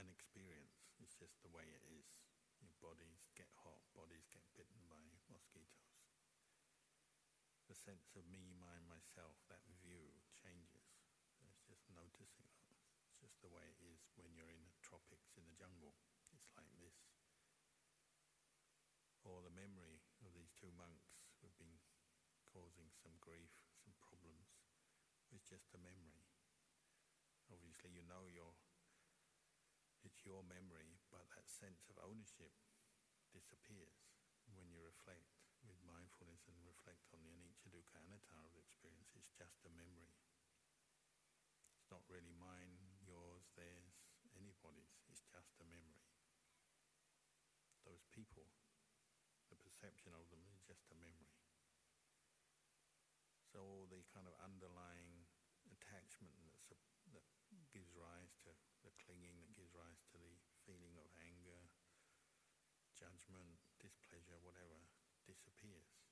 an 0.00 0.08
experience. 0.08 0.80
It's 0.96 1.12
just 1.12 1.36
the 1.44 1.52
way 1.52 1.68
it 1.68 1.84
is. 1.92 2.08
Your 2.64 2.72
bodies 2.80 3.28
get 3.36 3.52
hot, 3.60 3.84
bodies 3.92 4.24
get 4.32 4.46
bitten 4.56 4.80
by 4.88 5.04
mosquitoes. 5.12 5.76
The 7.68 7.76
sense 7.76 8.16
of 8.16 8.24
me, 8.32 8.56
mine, 8.56 8.88
myself, 8.88 9.36
that 9.52 9.60
view 9.84 10.08
changes. 10.32 10.88
It's 11.44 11.60
just 11.68 11.84
noticing 11.92 12.48
it. 12.48 12.80
It's 13.04 13.20
just 13.20 13.36
the 13.44 13.52
way 13.52 13.68
it 13.68 13.80
is 13.84 14.08
when 14.16 14.32
you're 14.32 14.50
in 14.50 14.64
the 14.64 14.76
tropics, 14.80 15.36
in 15.36 15.44
the 15.44 15.56
jungle. 15.60 15.92
It's 16.32 16.48
like 16.56 16.72
this. 16.80 16.96
Or 19.22 19.44
the 19.44 19.52
memory 19.52 20.00
of 20.24 20.32
these 20.32 20.50
two 20.56 20.72
monks 20.74 21.20
who've 21.38 21.54
been 21.60 21.78
causing 22.48 22.88
some 22.96 23.14
grief, 23.20 23.52
some 23.84 23.94
problems, 24.00 24.48
is 25.30 25.44
just 25.46 25.70
a 25.76 25.80
memory 25.80 26.31
obviously 27.52 27.92
you 27.92 28.02
know 28.08 28.24
your 28.26 28.56
it's 30.02 30.26
your 30.26 30.42
memory, 30.42 30.98
but 31.14 31.28
that 31.38 31.46
sense 31.46 31.86
of 31.86 32.00
ownership 32.02 32.50
disappears 33.30 34.02
when 34.50 34.66
you 34.72 34.82
reflect 34.82 35.30
with 35.62 35.78
mindfulness 35.86 36.42
and 36.50 36.58
reflect 36.66 37.06
on 37.14 37.22
the 37.22 37.30
anicca 37.38 37.70
dukkha 37.70 38.02
anatta 38.02 38.34
of 38.42 38.50
the 38.50 38.58
experience. 38.58 39.14
It's 39.14 39.30
just 39.38 39.62
a 39.62 39.70
memory. 39.70 40.10
It's 41.78 41.90
not 41.92 42.02
really 42.10 42.34
mine, 42.34 42.82
yours, 43.04 43.46
theirs, 43.54 43.94
anybody's. 44.34 44.96
It's 45.06 45.22
just 45.30 45.54
a 45.62 45.66
memory. 45.68 46.02
Those 47.86 48.02
people, 48.10 48.48
the 49.50 49.58
perception 49.58 50.14
of 50.16 50.26
them 50.32 50.42
is 50.50 50.62
just 50.66 50.88
a 50.90 50.98
memory. 50.98 51.36
So 53.52 53.60
all 53.60 53.84
the 53.92 54.00
kind 54.08 54.24
of 54.24 54.32
underlying 54.40 55.11
rise 58.02 58.34
to 58.42 58.50
the 58.82 58.90
clinging, 59.06 59.38
that 59.38 59.54
gives 59.54 59.70
rise 59.70 60.02
to 60.10 60.18
the 60.18 60.34
feeling 60.66 60.98
of 60.98 61.06
anger, 61.22 61.70
judgment, 62.98 63.62
displeasure, 63.78 64.42
whatever, 64.42 64.90
disappears. 65.22 66.02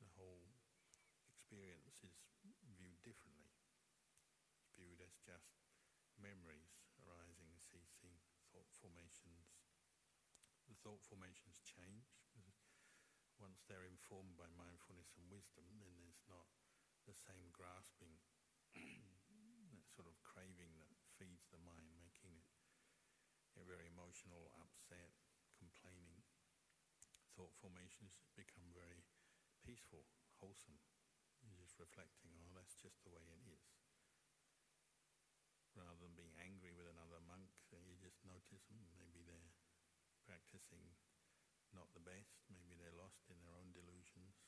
The 0.00 0.08
whole 0.16 0.48
experience 1.28 2.00
is 2.00 2.16
viewed 2.72 2.96
differently. 3.04 3.52
Viewed 4.80 5.04
as 5.04 5.12
just 5.20 5.60
memories 6.16 6.88
arising, 7.04 7.52
ceasing, 7.60 8.16
thought 8.48 8.72
formations. 8.80 9.60
The 10.64 10.80
thought 10.80 11.04
formations 11.04 11.60
change 11.60 12.16
once 13.40 13.64
they're 13.64 13.88
informed 13.88 14.36
by 14.36 14.44
mindfulness 14.52 15.16
and 15.16 15.24
wisdom, 15.32 15.64
then 15.80 15.96
there's 16.04 16.20
not 16.28 16.44
the 17.08 17.16
same 17.16 17.48
grasping 17.56 18.12
that 19.72 19.88
sort 19.88 20.04
of 20.04 20.20
craving 20.20 20.76
that 20.76 20.92
feeds 21.16 21.48
the 21.48 21.64
mind, 21.64 21.88
making 21.96 22.36
it 22.36 22.44
a 23.60 23.68
very 23.68 23.86
emotional, 23.92 24.48
upset, 24.56 25.12
complaining. 25.60 26.24
Thought 27.36 27.52
formations 27.60 28.16
become 28.32 28.72
very 28.72 29.04
peaceful, 29.60 30.08
wholesome. 30.40 30.80
You're 31.44 31.60
just 31.60 31.76
reflecting, 31.76 32.32
oh, 32.40 32.52
that's 32.56 32.76
just 32.80 33.04
the 33.04 33.12
way 33.12 33.24
it 33.24 33.44
is. 33.44 33.64
Rather 35.76 36.00
than 36.00 36.16
being 36.16 36.34
angry 36.40 36.72
with 36.72 36.88
another 36.88 37.20
monk, 37.24 37.52
you 37.70 37.96
just 38.00 38.24
notice. 38.26 38.66
Maybe 38.98 39.22
they're 39.22 39.54
practicing 40.24 40.96
not 41.70 41.90
the 41.94 42.02
best. 42.02 42.42
Maybe 42.50 42.74
they're 42.74 42.96
lost 42.96 43.30
in 43.30 43.38
their 43.42 43.54
own 43.54 43.70
delusions. 43.70 44.42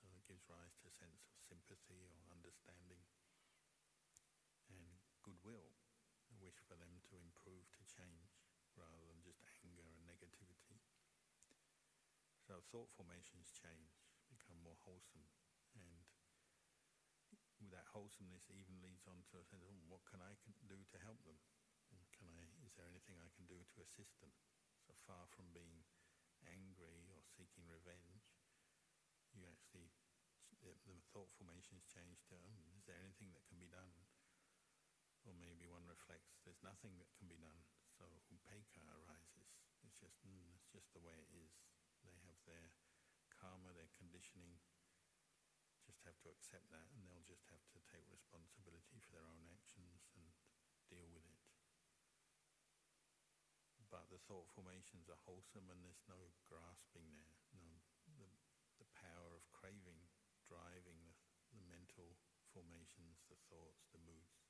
So 0.00 0.08
it 0.16 0.24
gives 0.26 0.48
rise 0.48 0.74
to 0.82 0.88
a 0.88 0.98
sense 0.98 1.28
of 1.30 1.38
sympathy 1.38 2.08
or 2.08 2.32
understanding 2.32 3.04
and 4.72 4.98
goodwill, 5.22 5.76
a 6.32 6.36
wish 6.40 6.58
for 6.64 6.74
them 6.74 7.04
to 7.06 7.20
improve, 7.20 7.68
to 7.76 7.84
change, 7.86 8.41
rather 8.76 9.02
than 9.08 9.20
just 9.24 9.42
anger 9.64 9.84
and 9.84 10.02
negativity. 10.04 10.80
So 12.42 12.60
thought 12.68 12.90
formations 12.92 13.54
change, 13.54 14.02
become 14.28 14.58
more 14.60 14.78
wholesome, 14.82 15.28
and 15.78 16.04
with 17.62 17.70
that 17.70 17.86
wholesomeness 17.94 18.50
even 18.50 18.82
leads 18.82 19.06
on 19.06 19.22
to 19.30 19.38
a 19.38 19.46
sense 19.46 19.62
of 19.62 19.78
what 19.86 20.02
can 20.10 20.18
I 20.18 20.34
do 20.66 20.76
to 20.76 20.98
help 20.98 21.22
them? 21.22 21.38
Can 22.18 22.26
I, 22.26 22.42
is 22.66 22.74
there 22.74 22.88
anything 22.90 23.18
I 23.18 23.30
can 23.34 23.46
do 23.46 23.58
to 23.58 23.78
assist 23.82 24.18
them? 24.18 24.34
So 24.82 24.94
far 25.06 25.30
from 25.30 25.54
being 25.54 25.86
angry 26.46 27.06
or 27.14 27.22
seeking 27.22 27.66
revenge, 27.70 28.26
you 29.34 29.46
actually, 29.46 29.90
the, 30.62 30.74
the 30.86 30.98
thought 31.14 31.30
formations 31.38 31.86
change 31.86 32.26
to, 32.30 32.36
um, 32.38 32.66
is 32.74 32.86
there 32.86 32.98
anything 32.98 33.30
that 33.34 33.46
can 33.46 33.62
be 33.62 33.70
done 33.70 33.90
or 35.26 35.34
maybe 35.38 35.70
one 35.70 35.86
reflects 35.86 36.42
there's 36.42 36.62
nothing 36.66 36.98
that 36.98 37.10
can 37.14 37.30
be 37.30 37.38
done, 37.38 37.62
so 38.02 38.10
upekkha 38.34 38.82
arises. 38.82 39.46
It's 39.86 39.94
just, 40.02 40.18
mm, 40.26 40.50
it's 40.58 40.66
just 40.74 40.90
the 40.90 41.06
way 41.06 41.14
it 41.14 41.30
is. 41.38 41.54
They 42.02 42.18
have 42.26 42.34
their 42.50 42.74
karma, 43.30 43.70
their 43.78 43.94
conditioning, 43.94 44.58
just 45.86 46.02
have 46.02 46.18
to 46.26 46.30
accept 46.34 46.66
that 46.74 46.90
and 46.98 47.06
they'll 47.06 47.30
just 47.30 47.46
have 47.54 47.62
to 47.70 47.78
take 47.86 48.02
responsibility 48.10 48.98
for 49.06 49.14
their 49.14 49.26
own 49.30 49.46
actions 49.46 50.02
and 50.18 50.26
deal 50.90 51.06
with 51.14 51.22
it. 51.22 51.38
But 53.86 54.10
the 54.10 54.18
thought 54.26 54.50
formations 54.50 55.06
are 55.06 55.22
wholesome 55.22 55.70
and 55.70 55.78
there's 55.86 56.02
no 56.10 56.18
grasping 56.50 57.06
there, 57.14 57.38
no 57.54 57.66
the, 58.18 58.30
the 58.82 58.88
power 58.98 59.30
of 59.38 59.46
craving, 59.54 60.10
driving 60.50 60.98
the, 61.06 61.14
the 61.54 61.62
mental 61.70 62.18
formations, 62.50 63.22
the 63.30 63.38
thoughts, 63.46 63.86
the 63.94 64.02
moods 64.02 64.42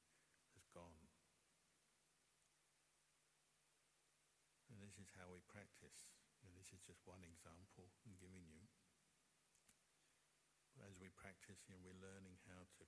has 0.57 0.65
gone. 0.73 1.05
And 4.73 4.81
this 4.81 4.92
is 5.03 5.11
how 5.19 5.27
we 5.35 5.43
practice. 5.51 6.07
And 6.47 6.55
this 6.55 6.71
is 6.71 6.79
just 6.87 7.03
one 7.03 7.27
example 7.27 7.91
I'm 8.07 8.15
giving 8.23 8.47
you. 8.47 8.62
As 10.79 10.95
we 11.03 11.11
practice, 11.19 11.67
you 11.67 11.75
know, 11.75 11.83
we're 11.83 11.99
learning 11.99 12.38
how 12.47 12.62
to 12.79 12.83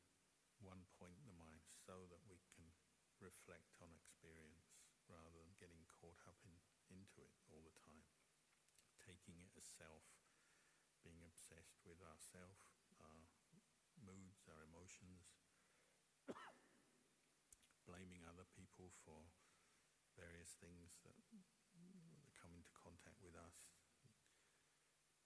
one 0.63 0.87
point 0.95 1.19
the 1.27 1.35
mind 1.35 1.67
so 1.67 2.07
that 2.15 2.23
we 2.31 2.39
can 2.55 2.71
reflect 3.19 3.75
on 3.83 3.91
experience 3.99 4.79
rather 5.11 5.43
than 5.43 5.59
getting 5.59 5.83
caught 5.91 6.23
up 6.31 6.39
in, 6.47 6.55
into 6.95 7.19
it 7.19 7.35
all 7.51 7.67
the 7.67 7.75
time. 7.83 8.07
Taking 9.03 9.43
it 9.43 9.51
as 9.59 9.67
self, 9.67 10.07
being 11.03 11.21
obsessed 11.27 11.83
with 11.83 11.99
ourself, 11.99 12.57
our 13.03 13.27
moods, 13.99 14.47
our 14.47 14.63
emotions, 14.71 15.35
blaming 17.91 18.23
other 18.25 18.47
people 18.55 18.95
for 19.03 19.19
various 20.15 20.55
things 20.63 20.95
that, 21.03 21.19
contact 22.95 23.19
with 23.27 23.35
us, 23.35 23.59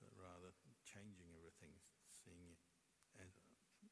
but 0.01 0.09
rather 0.17 0.57
changing 0.89 1.29
everything, 1.37 1.77
seeing 2.09 2.49
it 2.49 2.57
as, 3.21 3.37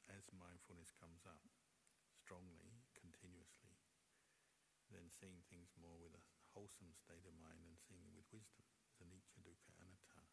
as 0.08 0.24
mindfulness 0.32 0.96
comes 0.96 1.28
up 1.28 1.44
strongly, 2.16 2.80
continuously, 2.96 3.76
then 4.88 5.12
seeing 5.12 5.44
things 5.52 5.76
more 5.76 6.00
with 6.00 6.16
a 6.16 6.24
wholesome 6.56 6.96
state 6.96 7.28
of 7.28 7.36
mind 7.36 7.68
and 7.68 7.76
seeing 7.76 8.00
it 8.00 8.16
with 8.16 8.24
wisdom, 8.32 8.64
as 8.88 8.96
anicca, 9.04 9.44
dukkha, 9.44 9.76
anatta. 9.84 10.24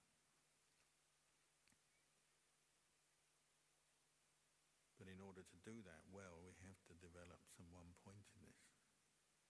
But 4.96 5.12
in 5.12 5.20
order 5.20 5.44
to 5.44 5.58
do 5.68 5.84
that 5.84 6.08
well, 6.08 6.40
we 6.40 6.56
have 6.64 6.80
to 6.88 6.96
develop 6.96 7.44
some 7.52 7.68
one 7.76 7.92
pointedness, 8.08 8.72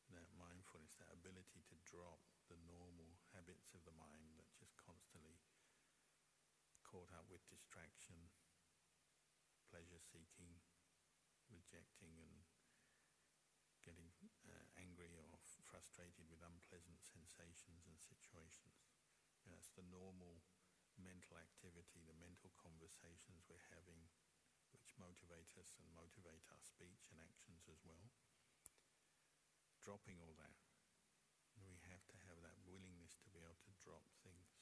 that 0.10 0.34
mindfulness, 0.34 0.97
that 0.97 1.13
ability 1.13 1.62
to 1.69 1.77
drop 1.86 2.25
the 2.49 2.58
normal 2.65 3.21
habits 3.33 3.73
of 3.73 3.81
the 3.83 3.97
mind 3.97 4.37
that 4.37 4.49
just 4.55 4.77
constantly 4.77 5.41
caught 6.85 7.09
up 7.13 7.25
with 7.27 7.41
distraction, 7.49 8.29
pleasure 9.67 9.99
seeking, 9.99 10.61
rejecting 11.49 12.13
and 12.21 12.45
getting 13.83 14.13
uh, 14.47 14.63
angry 14.79 15.11
or 15.17 15.27
frustrated 15.73 16.29
with 16.29 16.45
unpleasant 16.45 17.01
sensations 17.01 17.89
and 17.89 17.97
situations. 17.97 18.85
And 19.41 19.49
that's 19.49 19.73
the 19.73 19.83
normal 19.89 20.45
mental 21.01 21.41
activity, 21.41 22.05
the 22.05 22.13
mental 22.21 22.53
conversations 22.61 23.49
we're 23.49 23.73
having, 23.73 24.05
which 24.69 24.93
motivate 25.01 25.49
us 25.57 25.73
and 25.81 25.89
motivate 25.97 26.45
our 26.53 26.61
speech 26.61 27.09
and 27.09 27.17
actions 27.17 27.65
as 27.65 27.81
well. 27.81 28.13
Dropping 29.81 30.21
all 30.21 30.37
that, 30.37 30.61
we 31.57 31.81
have 31.89 32.05
to 32.13 32.17
have 32.29 32.37
that 32.45 32.61
willingness 32.63 33.17
to 33.25 33.33
be 33.33 33.41
able 33.41 33.57
to 33.65 33.73
drop 33.81 34.05
things, 34.21 34.61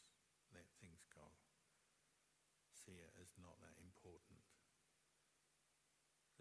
let 0.54 0.68
things 0.80 1.04
go, 1.12 1.26
see 2.72 3.00
it 3.00 3.12
as 3.20 3.34
not 3.40 3.60
that 3.64 3.78
important 3.80 4.44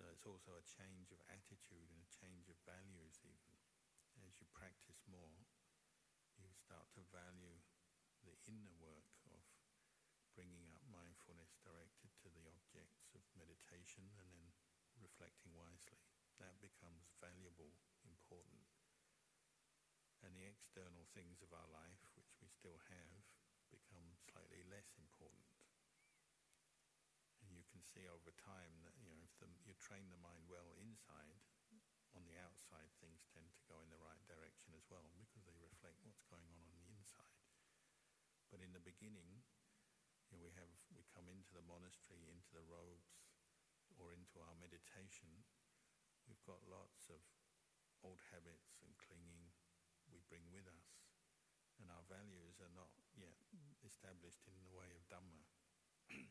so 0.01 0.09
it's 0.09 0.25
also 0.25 0.57
a 0.57 0.65
change 0.65 1.13
of 1.13 1.21
attitude 1.29 1.93
and 1.93 2.01
a 2.01 2.09
change 2.09 2.49
of 2.49 2.57
values 2.65 3.21
even. 3.21 3.53
As 4.25 4.33
you 4.41 4.49
practice 4.57 5.05
more, 5.05 5.45
you 6.41 6.49
start 6.57 6.89
to 6.97 7.05
value 7.13 7.61
the 8.25 8.33
inner 8.49 8.73
work 8.81 9.13
of 9.29 9.45
bringing 10.33 10.73
up 10.73 10.81
mindfulness 10.89 11.53
directed 11.61 12.17
to 12.25 12.33
the 12.33 12.49
objects 12.49 13.13
of 13.13 13.21
meditation 13.37 14.09
and 14.25 14.33
then 14.33 14.49
reflecting 14.97 15.53
wisely. 15.53 16.01
That 16.41 16.57
becomes 16.65 17.13
valuable, 17.21 17.77
important. 18.01 18.65
And 20.25 20.33
the 20.33 20.49
external 20.49 21.05
things 21.13 21.45
of 21.45 21.53
our 21.53 21.69
life, 21.69 22.01
which 22.17 22.33
we 22.41 22.49
still 22.49 22.81
have, 22.89 23.21
less 24.71 24.95
important 24.97 25.51
And 27.43 27.59
you 27.59 27.67
can 27.67 27.83
see 27.83 28.07
over 28.07 28.31
time 28.39 28.87
that 28.87 28.95
you 28.95 29.11
know 29.11 29.19
if 29.27 29.35
the, 29.43 29.51
you 29.67 29.75
train 29.83 30.07
the 30.13 30.21
mind 30.23 30.47
well 30.47 30.71
inside, 30.79 31.43
on 32.15 32.23
the 32.27 32.39
outside 32.39 32.91
things 33.03 33.27
tend 33.31 33.51
to 33.55 33.69
go 33.71 33.83
in 33.83 33.91
the 33.91 33.99
right 34.03 34.23
direction 34.27 34.75
as 34.75 34.87
well 34.91 35.07
because 35.19 35.47
they 35.47 35.55
reflect 35.59 35.99
what's 36.07 36.27
going 36.27 36.47
on 36.51 36.63
on 36.63 36.75
the 36.79 36.87
inside. 36.91 37.39
But 38.51 38.63
in 38.63 38.71
the 38.75 38.83
beginning, 38.83 39.43
you 40.31 40.39
know, 40.39 40.43
we 40.43 40.55
have 40.55 40.71
we 40.95 41.03
come 41.11 41.27
into 41.27 41.51
the 41.55 41.67
monastery, 41.67 42.31
into 42.31 42.51
the 42.55 42.67
robes, 42.67 43.19
or 43.99 44.15
into 44.15 44.39
our 44.43 44.55
meditation. 44.59 45.31
We've 46.31 46.47
got 46.47 46.63
lots 46.71 47.11
of 47.11 47.19
old 48.07 48.23
habits 48.31 48.79
and 48.87 48.95
clinging 48.99 49.51
we 50.11 50.23
bring 50.31 50.47
with 50.55 50.67
us, 50.67 51.00
and 51.81 51.89
our 51.89 52.05
values 52.13 52.61
are 52.61 52.73
not 52.77 52.93
yet 53.17 53.37
established 53.83 54.45
in 54.45 54.57
the 54.61 54.73
way 54.77 54.89
of 54.93 55.03
Dhamma. 55.09 55.41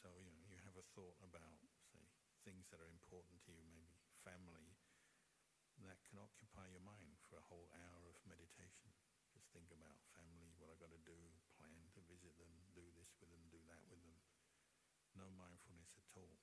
So, 0.00 0.08
you 0.16 0.32
know, 0.32 0.40
you 0.48 0.56
have 0.64 0.80
a 0.80 0.86
thought 0.96 1.20
about, 1.20 1.60
say, 1.92 2.00
things 2.40 2.64
that 2.72 2.80
are 2.80 2.88
important 2.88 3.36
to 3.44 3.52
you, 3.52 3.60
maybe 3.68 3.92
family, 4.24 4.72
that 5.84 6.00
can 6.08 6.16
occupy 6.16 6.72
your 6.72 6.80
mind 6.80 7.20
for 7.28 7.36
a 7.36 7.48
whole 7.52 7.68
hour 7.76 8.08
of 8.08 8.16
meditation. 8.24 8.88
Just 9.28 9.52
think 9.52 9.68
about 9.68 10.00
family, 10.16 10.56
what 10.56 10.72
I 10.72 10.80
got 10.80 10.88
to 10.88 11.04
do, 11.04 11.20
plan 11.60 11.84
to 11.92 12.00
visit 12.08 12.32
them, 12.40 12.48
do 12.72 12.80
this 12.96 13.12
with 13.20 13.28
them, 13.28 13.44
do 13.52 13.60
that 13.68 13.84
with 13.92 14.00
them. 14.00 14.16
No 15.12 15.28
mindfulness 15.36 15.92
at 16.00 16.08
all. 16.16 16.40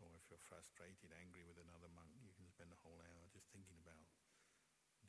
Or 0.00 0.16
if 0.16 0.24
you're 0.32 0.40
frustrated, 0.48 1.12
angry 1.12 1.44
with 1.44 1.60
another 1.60 1.92
monk, 1.92 2.16
you 2.24 2.32
can 2.32 2.48
spend 2.48 2.72
a 2.72 2.80
whole 2.80 3.04
hour 3.04 3.28
just 3.36 3.52
thinking 3.52 3.76
about 3.84 4.08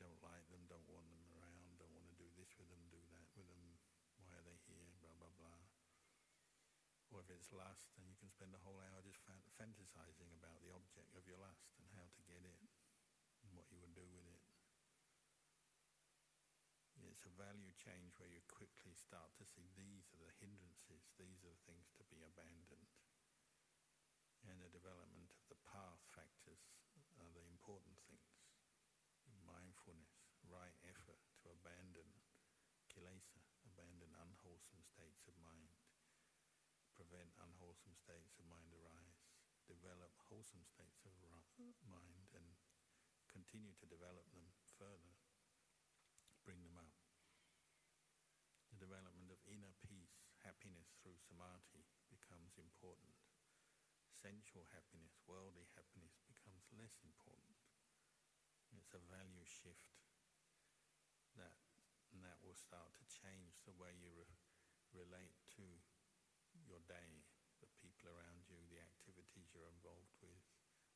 don't 0.00 0.20
like 0.24 0.44
them, 0.50 0.64
don't 0.68 0.88
want 0.90 1.06
them 1.08 1.22
around, 1.32 1.78
don't 1.80 1.94
want 1.96 2.08
to 2.10 2.16
do 2.18 2.28
this 2.36 2.51
with 2.62 2.70
them, 2.70 2.86
do 2.94 3.02
that 3.10 3.26
with 3.34 3.50
them, 3.50 3.82
why 4.22 4.30
are 4.38 4.46
they 4.46 4.62
here, 4.70 4.94
blah, 5.02 5.18
blah, 5.18 5.34
blah 5.34 5.62
or 7.12 7.20
if 7.20 7.28
it's 7.28 7.52
lust, 7.52 7.92
then 7.92 8.08
you 8.08 8.16
can 8.16 8.32
spend 8.32 8.56
a 8.56 8.64
whole 8.64 8.80
hour 8.80 9.04
just 9.04 9.20
fantasizing 9.28 10.32
about 10.32 10.56
the 10.64 10.72
object 10.72 11.12
of 11.12 11.28
your 11.28 11.36
lust 11.36 11.76
and 11.76 11.84
how 11.92 12.08
to 12.08 12.24
get 12.24 12.40
it 12.40 12.60
and 13.44 13.52
what 13.52 13.68
you 13.68 13.76
would 13.84 13.92
do 13.92 14.08
with 14.08 14.24
it. 14.24 14.40
It's 17.04 17.28
a 17.28 17.36
value 17.36 17.76
change 17.76 18.16
where 18.16 18.32
you 18.32 18.40
quickly 18.48 18.96
start 18.96 19.36
to 19.36 19.44
see 19.44 19.68
these 19.76 20.08
are 20.16 20.24
the 20.24 20.32
hindrances, 20.40 21.12
these 21.20 21.44
are 21.44 21.52
the 21.52 21.64
things 21.68 21.92
to 22.00 22.04
be 22.08 22.24
abandoned. 22.24 22.88
And 24.48 24.56
the 24.64 24.72
development 24.72 25.36
of 25.36 25.44
the 25.52 25.60
path 25.68 26.00
factors 26.16 26.64
are 27.20 27.28
the 27.36 27.44
important 27.44 28.00
things. 28.08 28.32
Mindfulness, 29.44 30.32
right 30.48 30.74
effort 30.88 31.20
to 31.44 31.52
abandon 31.52 32.08
kilesa, 32.88 33.44
abandon 33.68 34.16
unwholesome 34.16 34.82
states 34.88 35.28
of 35.28 35.36
mind 35.44 35.76
prevent 37.12 37.44
unwholesome 37.44 37.92
states 37.92 38.40
of 38.40 38.48
mind 38.48 38.72
arise, 38.72 39.20
develop 39.68 40.08
wholesome 40.32 40.64
states 40.64 41.04
of 41.04 41.12
mind 41.20 42.32
and 42.32 42.48
continue 43.28 43.76
to 43.76 43.84
develop 43.84 44.24
them 44.32 44.48
further, 44.80 45.20
bring 46.48 46.64
them 46.64 46.72
up. 46.80 46.96
The 48.72 48.80
development 48.80 49.28
of 49.28 49.44
inner 49.44 49.76
peace, 49.84 50.24
happiness 50.40 50.96
through 51.04 51.20
samadhi 51.20 51.84
becomes 52.08 52.56
important. 52.56 53.12
Sensual 54.08 54.64
happiness, 54.72 55.12
worldly 55.28 55.68
happiness 55.76 56.16
becomes 56.24 56.64
less 56.72 56.96
important. 57.04 57.60
It's 58.72 58.96
a 58.96 59.04
value 59.12 59.44
shift 59.44 60.00
that, 61.36 61.60
that 62.24 62.40
will 62.40 62.56
start 62.56 62.96
to 62.96 63.04
change 63.04 63.60
the 63.68 63.76
way 63.76 63.92
you 64.00 64.08
re- 64.16 64.32
relate 64.96 65.36
to 65.60 65.91
your 66.72 66.80
day, 66.88 67.20
the 67.60 67.68
people 67.76 68.08
around 68.08 68.48
you, 68.48 68.56
the 68.72 68.80
activities 68.80 69.52
you're 69.52 69.68
involved 69.68 70.16
with, 70.24 70.40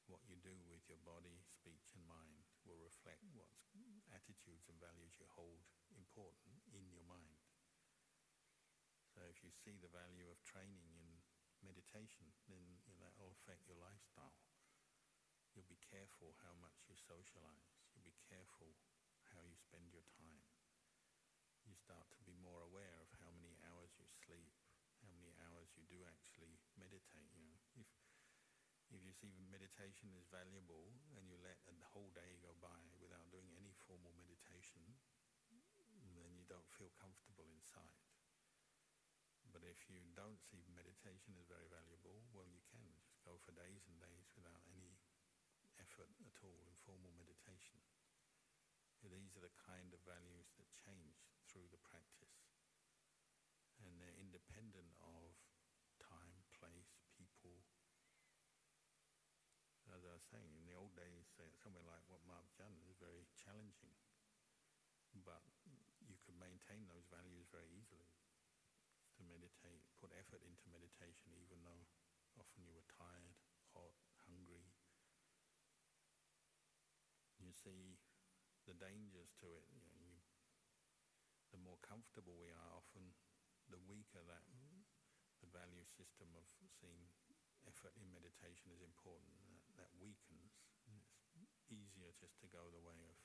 what 0.08 0.24
you 0.24 0.40
do 0.40 0.56
with 0.64 0.80
your 0.88 1.02
body, 1.04 1.44
speech 1.44 1.92
and 1.92 2.02
mind 2.08 2.48
will 2.64 2.80
reflect 2.80 3.20
what 3.36 3.52
attitudes 4.16 4.64
and 4.72 4.80
values 4.80 5.12
you 5.20 5.28
hold 5.36 5.60
important 5.92 6.64
in 6.72 6.88
your 6.88 7.04
mind. 7.04 7.44
So 9.12 9.20
if 9.28 9.44
you 9.44 9.52
see 9.52 9.76
the 9.76 9.92
value 9.92 10.32
of 10.32 10.40
training 10.48 10.88
in 10.96 11.20
meditation, 11.60 12.32
then 12.48 12.64
you 12.88 12.96
know, 12.96 13.04
that 13.04 13.16
will 13.20 13.36
affect 13.36 13.68
your 13.68 13.76
lifestyle. 13.76 14.36
You'll 15.52 15.68
be 15.68 15.80
careful 15.88 16.36
how 16.44 16.52
much 16.60 16.84
you 16.88 16.96
socialize. 16.96 17.68
You'll 17.92 18.04
be 18.08 18.20
careful 18.28 18.76
how 19.32 19.40
you 19.40 19.56
spend 19.56 19.88
your 19.88 20.04
time. 20.04 20.44
You 21.64 21.74
start 21.74 22.06
to 22.14 22.22
be 22.22 22.36
more 22.38 22.62
aware 22.62 22.94
of 23.02 23.10
how 23.18 23.32
many 23.34 23.56
hours 23.66 23.90
you 23.98 24.06
sleep, 24.06 24.52
how 25.02 25.10
many 25.16 25.34
hours 25.48 25.65
you 25.76 25.84
do 25.84 26.00
actually 26.08 26.56
meditate. 26.80 27.28
You 27.36 27.44
know, 27.44 27.60
if 27.76 27.88
if 28.88 29.00
you 29.04 29.12
see 29.12 29.34
meditation 29.52 30.14
is 30.16 30.24
valuable 30.32 30.94
and 31.18 31.28
you 31.28 31.36
let 31.44 31.60
a 31.68 31.76
whole 31.92 32.08
day 32.16 32.38
go 32.40 32.54
by 32.62 32.80
without 33.02 33.28
doing 33.28 33.50
any 33.58 33.74
formal 33.84 34.14
meditation, 34.16 34.82
then 36.16 36.32
you 36.38 36.46
don't 36.48 36.70
feel 36.80 36.88
comfortable 36.96 37.44
inside. 37.52 37.98
But 39.52 39.66
if 39.66 39.90
you 39.90 40.00
don't 40.14 40.40
see 40.48 40.64
meditation 40.70 41.34
as 41.36 41.50
very 41.50 41.66
valuable, 41.68 42.24
well, 42.30 42.46
you 42.46 42.62
can 42.70 42.84
just 42.94 43.18
go 43.26 43.36
for 43.42 43.52
days 43.58 43.84
and 43.90 43.98
days 43.98 44.30
without 44.38 44.62
any 44.70 44.96
effort 45.82 46.10
at 46.24 46.36
all 46.46 46.60
in 46.64 46.74
formal 46.86 47.12
meditation. 47.18 47.76
These 49.02 49.38
are 49.38 49.44
the 49.44 49.54
kind 49.60 49.92
of 49.94 50.02
values 50.02 50.50
that 50.58 50.66
change 50.72 51.30
through 51.46 51.70
the 51.70 51.82
practice 51.86 52.56
and 53.84 53.94
they're 54.00 54.18
independent 54.18 54.90
of 54.98 55.36
time, 56.02 56.36
place, 56.58 56.90
people. 57.14 57.62
As 59.92 60.02
I 60.02 60.12
was 60.12 60.25
saying, 60.36 60.52
in 60.60 60.68
the 60.68 60.76
old 60.76 60.92
days, 60.92 61.32
somewhere 61.56 61.88
like 61.88 62.04
Wat 62.12 62.20
Marp 62.28 62.44
Jun 62.52 62.76
is 62.84 63.00
very 63.00 63.24
challenging. 63.40 63.96
But 65.24 65.40
you 66.04 66.20
could 66.28 66.36
maintain 66.36 66.84
those 66.92 67.08
values 67.08 67.48
very 67.48 67.72
easily 67.72 68.12
to 69.16 69.24
meditate, 69.24 69.80
put 69.96 70.12
effort 70.12 70.44
into 70.44 70.68
meditation, 70.68 71.32
even 71.40 71.64
though 71.64 71.88
often 72.36 72.68
you 72.68 72.76
were 72.76 72.84
tired, 72.84 73.32
hot, 73.72 73.96
hungry. 74.28 74.68
You 77.40 77.56
see 77.56 77.96
the 78.68 78.76
dangers 78.76 79.32
to 79.40 79.48
it. 79.56 79.64
You 79.72 79.80
know, 79.80 79.96
you, 79.96 80.20
the 81.48 81.64
more 81.64 81.80
comfortable 81.80 82.36
we 82.36 82.52
are, 82.52 82.76
often 82.76 83.16
the 83.72 83.80
weaker 83.88 84.20
that 84.28 84.44
the 85.40 85.48
value 85.48 85.88
system 85.88 86.28
of 86.36 86.44
seeing 86.68 87.08
effort 87.64 87.96
in 87.96 88.12
meditation 88.12 88.68
is 88.76 88.84
important. 88.84 89.45
That, 89.76 89.92
weakens. 90.00 90.56
It's 90.88 91.60
easier 91.68 92.10
just 92.16 92.40
to 92.40 92.48
go 92.48 92.72
the 92.72 92.80
way 92.80 92.96
of, 93.04 93.16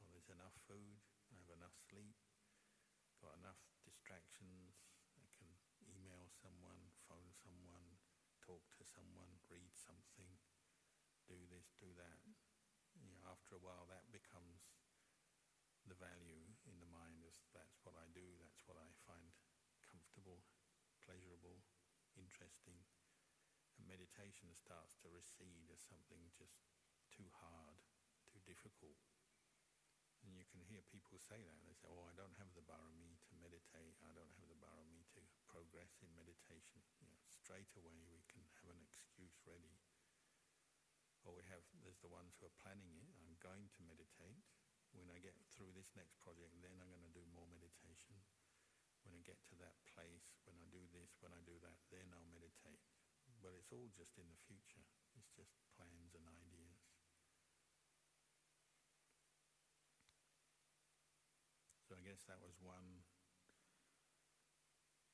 oh, 0.00 0.08
there's 0.10 0.32
enough 0.32 0.56
food, 0.64 1.04
I 1.28 1.36
have 1.36 1.52
enough 1.52 1.76
sleep, 1.92 2.16
got 3.20 3.36
enough 3.36 3.60
distractions, 3.84 4.80
I 5.20 5.28
can 5.36 5.52
email 5.84 6.32
someone, 6.32 6.80
phone 7.04 7.36
someone, 7.36 8.00
talk 8.40 8.64
to 8.80 8.84
someone, 8.88 9.36
read 9.52 9.70
something, 9.76 10.32
do 11.28 11.36
this, 11.52 11.76
do 11.76 11.92
that. 12.00 12.18
You 12.96 13.12
know, 13.12 13.20
after 13.28 13.56
a 13.56 13.62
while, 13.64 13.84
that 13.92 14.08
becomes 14.12 14.72
the 15.88 15.96
value 15.96 16.44
in 16.68 16.76
the 16.80 16.88
mind. 16.88 17.24
Is 17.24 17.36
that's 17.52 17.80
what 17.84 17.96
I 17.96 18.06
do. 18.12 18.24
That's 18.40 18.62
what 18.68 18.76
I 18.76 18.88
find 19.08 19.32
comfortable, 19.80 20.44
pleasurable, 21.04 21.64
interesting. 22.16 22.76
Meditation 23.86 24.54
starts 24.54 24.96
to 25.02 25.12
recede 25.12 25.70
as 25.70 25.82
something 25.82 26.20
just 26.34 26.62
too 27.12 27.28
hard, 27.42 27.78
too 28.28 28.40
difficult. 28.48 28.98
And 30.22 30.38
you 30.38 30.46
can 30.46 30.62
hear 30.62 30.86
people 30.86 31.18
say 31.18 31.42
that. 31.42 31.60
They 31.66 31.74
say, 31.74 31.90
oh, 31.90 32.06
I 32.06 32.14
don't 32.14 32.38
have 32.38 32.54
the 32.54 32.62
barami 32.62 33.18
to 33.26 33.32
meditate. 33.42 33.98
I 34.06 34.14
don't 34.14 34.30
have 34.38 34.46
the 34.46 34.58
barami 34.58 35.02
to 35.18 35.20
progress 35.50 35.98
in 35.98 36.14
meditation. 36.14 36.78
You 37.02 37.10
know, 37.10 37.18
straight 37.26 37.74
away 37.74 38.06
we 38.06 38.22
can 38.30 38.46
have 38.62 38.70
an 38.70 38.78
excuse 38.86 39.34
ready. 39.42 39.74
Or 41.26 41.34
we 41.34 41.42
have, 41.50 41.62
there's 41.82 42.02
the 42.02 42.10
ones 42.10 42.38
who 42.38 42.46
are 42.46 42.62
planning 42.62 42.94
it. 43.02 43.10
I'm 43.18 43.34
going 43.42 43.66
to 43.66 43.86
meditate. 43.86 44.46
When 44.94 45.10
I 45.10 45.18
get 45.18 45.34
through 45.56 45.74
this 45.74 45.90
next 45.98 46.18
project, 46.22 46.54
then 46.62 46.76
I'm 46.78 46.90
going 46.90 47.06
to 47.06 47.16
do 47.16 47.24
more 47.34 47.48
meditation. 47.50 48.14
When 49.02 49.18
I 49.18 49.22
get 49.26 49.42
to 49.50 49.58
that 49.58 49.74
place, 49.90 50.38
when 50.46 50.54
I 50.54 50.66
do 50.70 50.82
this, 50.94 51.18
when 51.18 51.34
I 51.34 51.42
do 51.42 51.58
that, 51.66 51.78
then 51.90 52.06
I'll 52.14 52.30
meditate. 52.30 52.78
But 53.42 53.58
it's 53.58 53.74
all 53.74 53.90
just 53.90 54.14
in 54.16 54.30
the 54.30 54.38
future. 54.46 54.86
It's 55.18 55.34
just 55.34 55.58
plans 55.74 56.14
and 56.14 56.22
ideas. 56.24 56.78
So 61.82 61.98
I 61.98 62.06
guess 62.06 62.22
that 62.30 62.38
was 62.38 62.56
one 62.62 63.02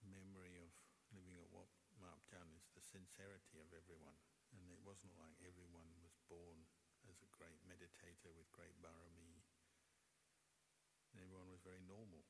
memory 0.05 0.61
of 0.61 0.71
living 1.11 1.41
at 1.41 1.49
Wat 1.51 1.73
Marp 1.97 2.21
Jun 2.29 2.53
is 2.53 2.69
the 2.77 2.85
sincerity 2.85 3.59
of 3.65 3.73
everyone. 3.73 4.21
And 4.53 4.69
it 4.69 4.85
wasn't 4.85 5.17
like 5.17 5.41
everyone 5.41 5.89
was 6.05 6.15
born 6.29 6.69
as 7.09 7.25
a 7.25 7.33
great 7.33 7.59
meditator 7.65 8.31
with 8.37 8.53
great 8.53 8.77
barami 8.85 9.43
everyone 11.17 11.49
was 11.49 11.65
very 11.65 11.81
normal, 11.89 12.23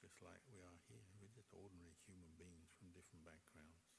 just 0.00 0.18
like 0.24 0.40
we 0.48 0.58
are 0.64 0.78
here. 0.88 1.04
We're 1.20 1.34
just 1.34 1.52
ordinary 1.52 1.94
human 2.08 2.32
beings 2.40 2.72
from 2.74 2.90
different 2.96 3.22
backgrounds. 3.22 3.89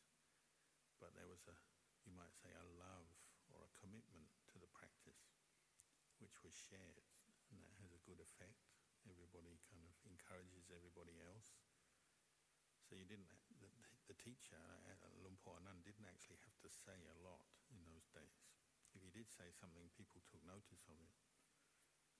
But 1.01 1.17
there 1.17 1.25
was 1.25 1.41
a, 1.49 1.55
you 2.05 2.13
might 2.13 2.37
say, 2.37 2.53
a 2.53 2.67
love 2.77 3.09
or 3.49 3.65
a 3.65 3.75
commitment 3.81 4.29
to 4.53 4.61
the 4.61 4.69
practice, 4.69 5.33
which 6.21 6.45
was 6.45 6.53
shared, 6.53 7.01
and 7.49 7.57
that 7.65 7.73
has 7.81 7.89
a 7.91 8.05
good 8.05 8.21
effect. 8.21 8.69
Everybody 9.09 9.57
kind 9.65 9.81
of 9.81 9.97
encourages 10.05 10.69
everybody 10.69 11.17
else. 11.25 11.57
So 12.85 12.93
you 12.93 13.09
didn't, 13.09 13.33
the, 13.57 13.71
the 14.05 14.17
teacher, 14.21 14.61
Luang 15.17 15.41
Por 15.41 15.57
Anan, 15.57 15.81
didn't 15.81 16.05
actually 16.05 16.37
have 16.45 16.59
to 16.61 16.69
say 16.69 17.01
a 17.09 17.17
lot 17.25 17.49
in 17.73 17.81
those 17.89 18.05
days. 18.13 18.45
If 18.93 19.01
he 19.01 19.09
did 19.09 19.25
say 19.33 19.49
something, 19.49 19.89
people 19.97 20.21
took 20.29 20.45
notice 20.45 20.85
of 20.85 21.01
it. 21.01 21.17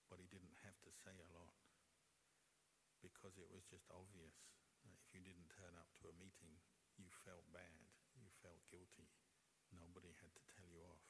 But 0.10 0.18
he 0.18 0.28
didn't 0.28 0.58
have 0.66 0.76
to 0.84 0.92
say 0.92 1.14
a 1.22 1.30
lot 1.32 1.56
because 3.02 3.36
it 3.42 3.50
was 3.50 3.66
just 3.66 3.90
obvious 3.90 4.46
if 4.86 5.02
you 5.14 5.22
didn't 5.26 5.50
turn 5.50 5.74
up 5.78 5.90
to 6.02 6.10
a 6.10 6.16
meeting, 6.22 6.54
you 6.98 7.10
felt 7.26 7.46
bad, 7.50 7.82
felt 8.42 8.62
guilty. 8.68 9.08
Nobody 9.72 10.12
had 10.20 10.34
to 10.36 10.44
tell 10.52 10.68
you 10.68 10.82
off. 10.84 11.06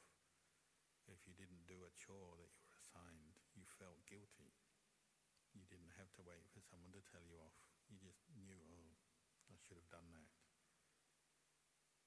If 1.10 1.26
you 1.26 1.34
didn't 1.34 1.66
do 1.66 1.82
a 1.82 1.96
chore 1.98 2.38
that 2.38 2.52
you 2.54 2.62
were 2.62 2.78
assigned, 2.78 3.40
you 3.56 3.66
felt 3.80 4.06
guilty. 4.06 4.54
You 5.52 5.66
didn't 5.66 5.98
have 5.98 6.12
to 6.16 6.24
wait 6.24 6.46
for 6.52 6.62
someone 6.62 6.94
to 6.94 7.04
tell 7.04 7.24
you 7.26 7.36
off. 7.42 7.58
You 7.90 7.98
just 7.98 8.22
knew, 8.32 8.60
oh, 8.72 8.96
I 9.50 9.58
should 9.58 9.76
have 9.76 9.90
done 9.90 10.08
that. 10.14 10.32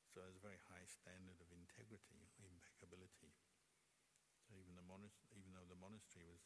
So 0.10 0.24
there's 0.24 0.40
a 0.40 0.48
very 0.48 0.62
high 0.72 0.88
standard 0.88 1.44
of 1.44 1.52
integrity, 1.52 2.32
impeccability. 2.40 3.36
So 4.48 4.56
even 4.56 4.80
the 4.80 4.88
monastery, 4.88 5.36
even 5.36 5.52
though 5.52 5.68
the 5.68 5.78
monastery 5.78 6.30
was 6.30 6.46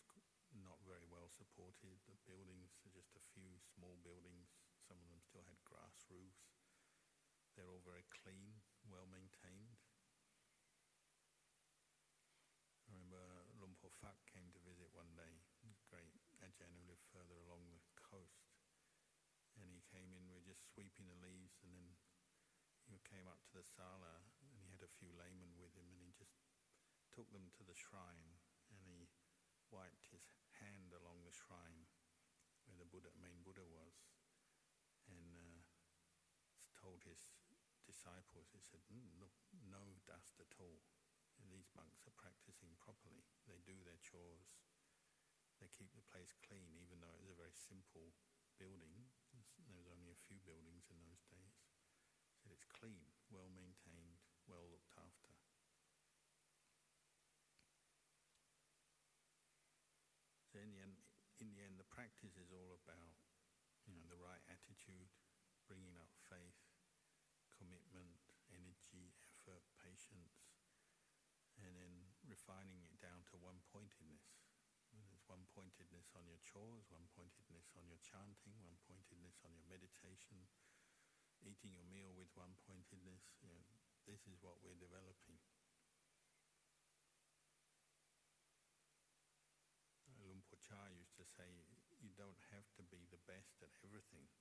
not 0.57 0.81
very 0.81 1.05
well 1.05 1.29
supported. 1.29 2.01
The 2.09 2.17
buildings 2.25 2.73
are 2.81 2.93
just 2.93 3.13
a 3.13 3.27
few 3.37 3.61
small 3.61 4.01
buildings. 4.01 4.49
Some 4.81 4.97
of 4.97 5.09
them 5.13 5.21
still 5.21 5.45
had 5.45 5.61
grass 5.61 6.01
roofs. 6.09 6.49
They're 7.53 7.69
all 7.69 7.83
very 7.85 8.07
clean, 8.09 8.63
well 8.89 9.05
maintained. 9.05 9.77
I 12.89 12.97
remember 12.97 13.21
Luang 13.61 13.77
Por 13.77 13.93
Fak 14.01 14.17
came 14.25 14.49
to 14.49 14.65
visit 14.65 14.89
one 14.97 15.13
day, 15.13 15.45
great 15.93 16.17
Ajahn 16.41 16.73
who 16.73 16.89
lived 16.89 17.05
further 17.13 17.37
along 17.45 17.69
the 17.69 17.85
coast. 17.93 18.49
And 19.61 19.69
he 19.69 19.85
came 19.93 20.09
in, 20.17 20.25
we 20.25 20.33
were 20.33 20.49
just 20.49 20.65
sweeping 20.73 21.05
the 21.05 21.21
leaves, 21.21 21.61
and 21.61 21.69
then 21.69 21.93
he 22.89 22.97
came 23.05 23.29
up 23.29 23.45
to 23.45 23.53
the 23.53 23.65
sala, 23.65 24.25
and 24.41 24.57
he 24.57 24.73
had 24.73 24.81
a 24.81 24.95
few 24.97 25.13
laymen 25.13 25.53
with 25.53 25.77
him, 25.77 25.93
and 25.93 26.01
he 26.01 26.09
just 26.17 26.41
took 27.13 27.29
them 27.29 27.53
to 27.61 27.63
the 27.67 27.77
shrine, 27.77 28.41
and 28.73 28.81
he 28.89 29.05
wiped 29.69 30.09
his 30.09 30.25
hand 30.65 30.97
along 30.97 31.21
the 31.21 31.35
shrine 31.35 31.85
where 32.65 32.77
the 32.81 32.89
Buddha, 32.89 33.13
main 33.21 33.45
Buddha 33.45 33.65
was, 33.65 33.93
and 35.05 35.37
uh, 35.37 35.61
told 36.77 37.05
his 37.05 37.21
disciples, 37.99 38.47
he 38.55 38.63
said, 38.63 38.79
mm, 38.87 39.11
look, 39.19 39.35
no 39.67 39.83
dust 40.07 40.39
at 40.39 40.55
all. 40.55 40.79
These 41.51 41.67
monks 41.75 42.07
are 42.07 42.15
practicing 42.15 42.71
properly. 42.79 43.27
They 43.43 43.59
do 43.67 43.75
their 43.83 43.99
chores. 43.99 44.55
They 45.59 45.67
keep 45.75 45.91
the 45.91 46.07
place 46.07 46.31
clean, 46.47 46.79
even 46.79 47.03
though 47.03 47.11
it 47.11 47.19
was 47.19 47.35
a 47.35 47.43
very 47.43 47.51
simple 47.51 48.15
building. 48.55 49.11
There 49.67 49.75
was 49.75 49.91
only 49.91 50.15
a 50.15 50.23
few 50.31 50.39
buildings 50.47 50.87
in 50.87 51.03
those 51.03 51.27
days. 51.27 51.59
Said 52.39 52.55
it's 52.55 52.71
clean, 52.71 53.03
well 53.27 53.51
maintained, 53.51 54.23
well 54.47 54.63
looked 54.71 54.95
after. 54.95 55.35
So 60.47 60.63
in 60.63 60.71
the 60.71 60.79
end, 60.79 60.95
in 61.43 61.51
the 61.51 61.59
end, 61.59 61.75
the 61.75 61.91
practice 61.91 62.39
is 62.39 62.55
all 62.55 62.79
about, 62.79 63.19
you 63.83 63.91
know, 63.91 64.07
the 64.07 64.19
right 64.23 64.43
attitude, 64.47 65.11
bringing 65.67 65.99
up 65.99 66.09
faith, 66.31 66.63
commitment, 67.59 68.15
energy, 68.55 69.11
effort, 69.27 69.59
patience, 69.83 70.47
and 71.59 71.75
then 71.75 71.91
refining 72.39 72.79
it 72.87 72.95
down 73.03 73.19
to 73.27 73.35
one 73.35 73.59
pointedness. 73.67 74.23
There's 74.95 75.27
one 75.27 75.43
pointedness 75.51 76.07
on 76.15 76.23
your 76.23 76.39
chores, 76.39 76.87
one 76.87 77.11
pointedness 77.11 77.67
on 77.75 77.83
your 77.91 77.99
chanting, 77.99 78.55
one 78.63 78.79
pointedness 78.87 79.43
on 79.43 79.51
your 79.51 79.67
meditation, 79.67 80.47
eating 81.43 81.75
your 81.75 81.83
meal 81.91 82.15
with 82.15 82.31
one 82.39 82.55
pointedness. 82.63 83.35
You 83.43 83.51
know, 83.51 83.59
this 84.07 84.23
is 84.31 84.39
what 84.39 84.55
we're 84.63 84.79
developing. 84.79 85.35
Luang 90.23 90.39
Por 90.47 90.63
Chah 90.63 90.95
used 90.95 91.19
to 91.19 91.27
say, 91.27 91.67
you 91.99 92.15
don't 92.15 92.39
have 92.55 92.71
to 92.79 92.83
be 92.87 93.03
the 93.11 93.19
best 93.27 93.59
at 93.59 93.75
everything, 93.83 94.31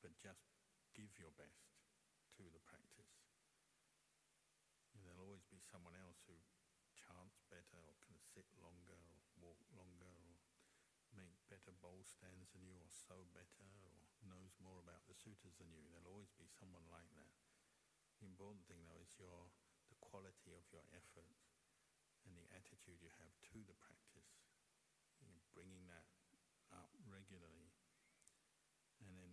but 0.00 0.16
just 0.16 0.48
give 0.96 1.12
your 1.20 1.30
best 1.36 1.76
to 2.40 2.48
the 2.48 2.64
practice. 2.64 3.20
And 4.96 5.04
there'll 5.04 5.28
always 5.28 5.44
be 5.52 5.60
someone 5.60 5.94
else 5.94 6.24
who 6.24 6.40
chants 7.10 7.42
better 7.50 7.82
or 7.82 7.98
can 8.06 8.14
sit 8.22 8.46
longer 8.62 8.94
or 8.94 9.18
walk 9.42 9.58
longer 9.74 10.06
or 10.06 10.38
make 11.18 11.34
better 11.50 11.74
bowl 11.82 12.06
stands 12.06 12.54
than 12.54 12.62
you 12.62 12.78
or 12.78 12.86
sew 12.86 13.26
better 13.34 13.66
or 13.82 13.90
knows 14.22 14.54
more 14.62 14.78
about 14.78 15.02
the 15.10 15.18
sutras 15.18 15.58
than 15.58 15.74
you. 15.74 15.82
There'll 15.90 16.06
always 16.06 16.30
be 16.38 16.46
someone 16.46 16.86
like 16.86 17.10
that. 17.18 17.34
The 18.22 18.30
important 18.30 18.62
thing 18.70 18.86
though 18.86 19.02
is 19.02 19.18
your 19.18 19.50
the 19.90 19.98
quality 19.98 20.54
of 20.54 20.62
your 20.70 20.86
effort 20.94 21.34
and 22.22 22.38
the 22.38 22.46
attitude 22.54 23.02
you 23.02 23.10
have 23.18 23.34
to 23.50 23.58
the 23.66 23.74
practice 23.82 24.38
bringing 25.50 25.82
that 25.90 26.06
up 26.70 26.94
regularly 27.10 27.69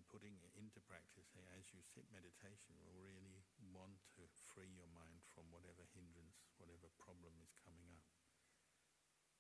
putting 0.08 0.40
it 0.40 0.56
into 0.56 0.80
practice, 0.84 1.36
eh, 1.36 1.60
as 1.60 1.72
you 1.76 1.84
sit 1.84 2.08
meditation, 2.10 2.80
will 2.80 3.04
really 3.04 3.44
want 3.72 4.00
to 4.16 4.24
free 4.52 4.72
your 4.72 4.90
mind 4.92 5.24
from 5.36 5.52
whatever 5.52 5.84
hindrance, 5.92 6.48
whatever 6.56 6.88
problem 6.96 7.36
is 7.44 7.52
coming 7.60 7.92
up. 7.92 8.08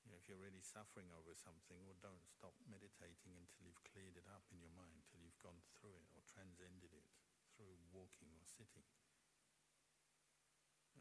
You 0.04 0.16
know, 0.16 0.20
if 0.20 0.28
you're 0.32 0.40
really 0.40 0.64
suffering 0.64 1.12
over 1.12 1.36
something, 1.36 1.84
well, 1.84 2.00
don't 2.00 2.24
stop 2.32 2.56
meditating 2.64 3.36
until 3.36 3.68
you've 3.68 3.84
cleared 3.84 4.16
it 4.16 4.28
up 4.32 4.48
in 4.56 4.64
your 4.64 4.72
mind, 4.72 5.04
till 5.08 5.20
you've 5.20 5.44
gone 5.44 5.60
through 5.76 6.00
it 6.00 6.08
or 6.16 6.24
transcended 6.24 6.96
it 6.96 7.08
through 7.52 7.76
walking 7.92 8.32
or 8.40 8.48
sitting. 8.48 8.88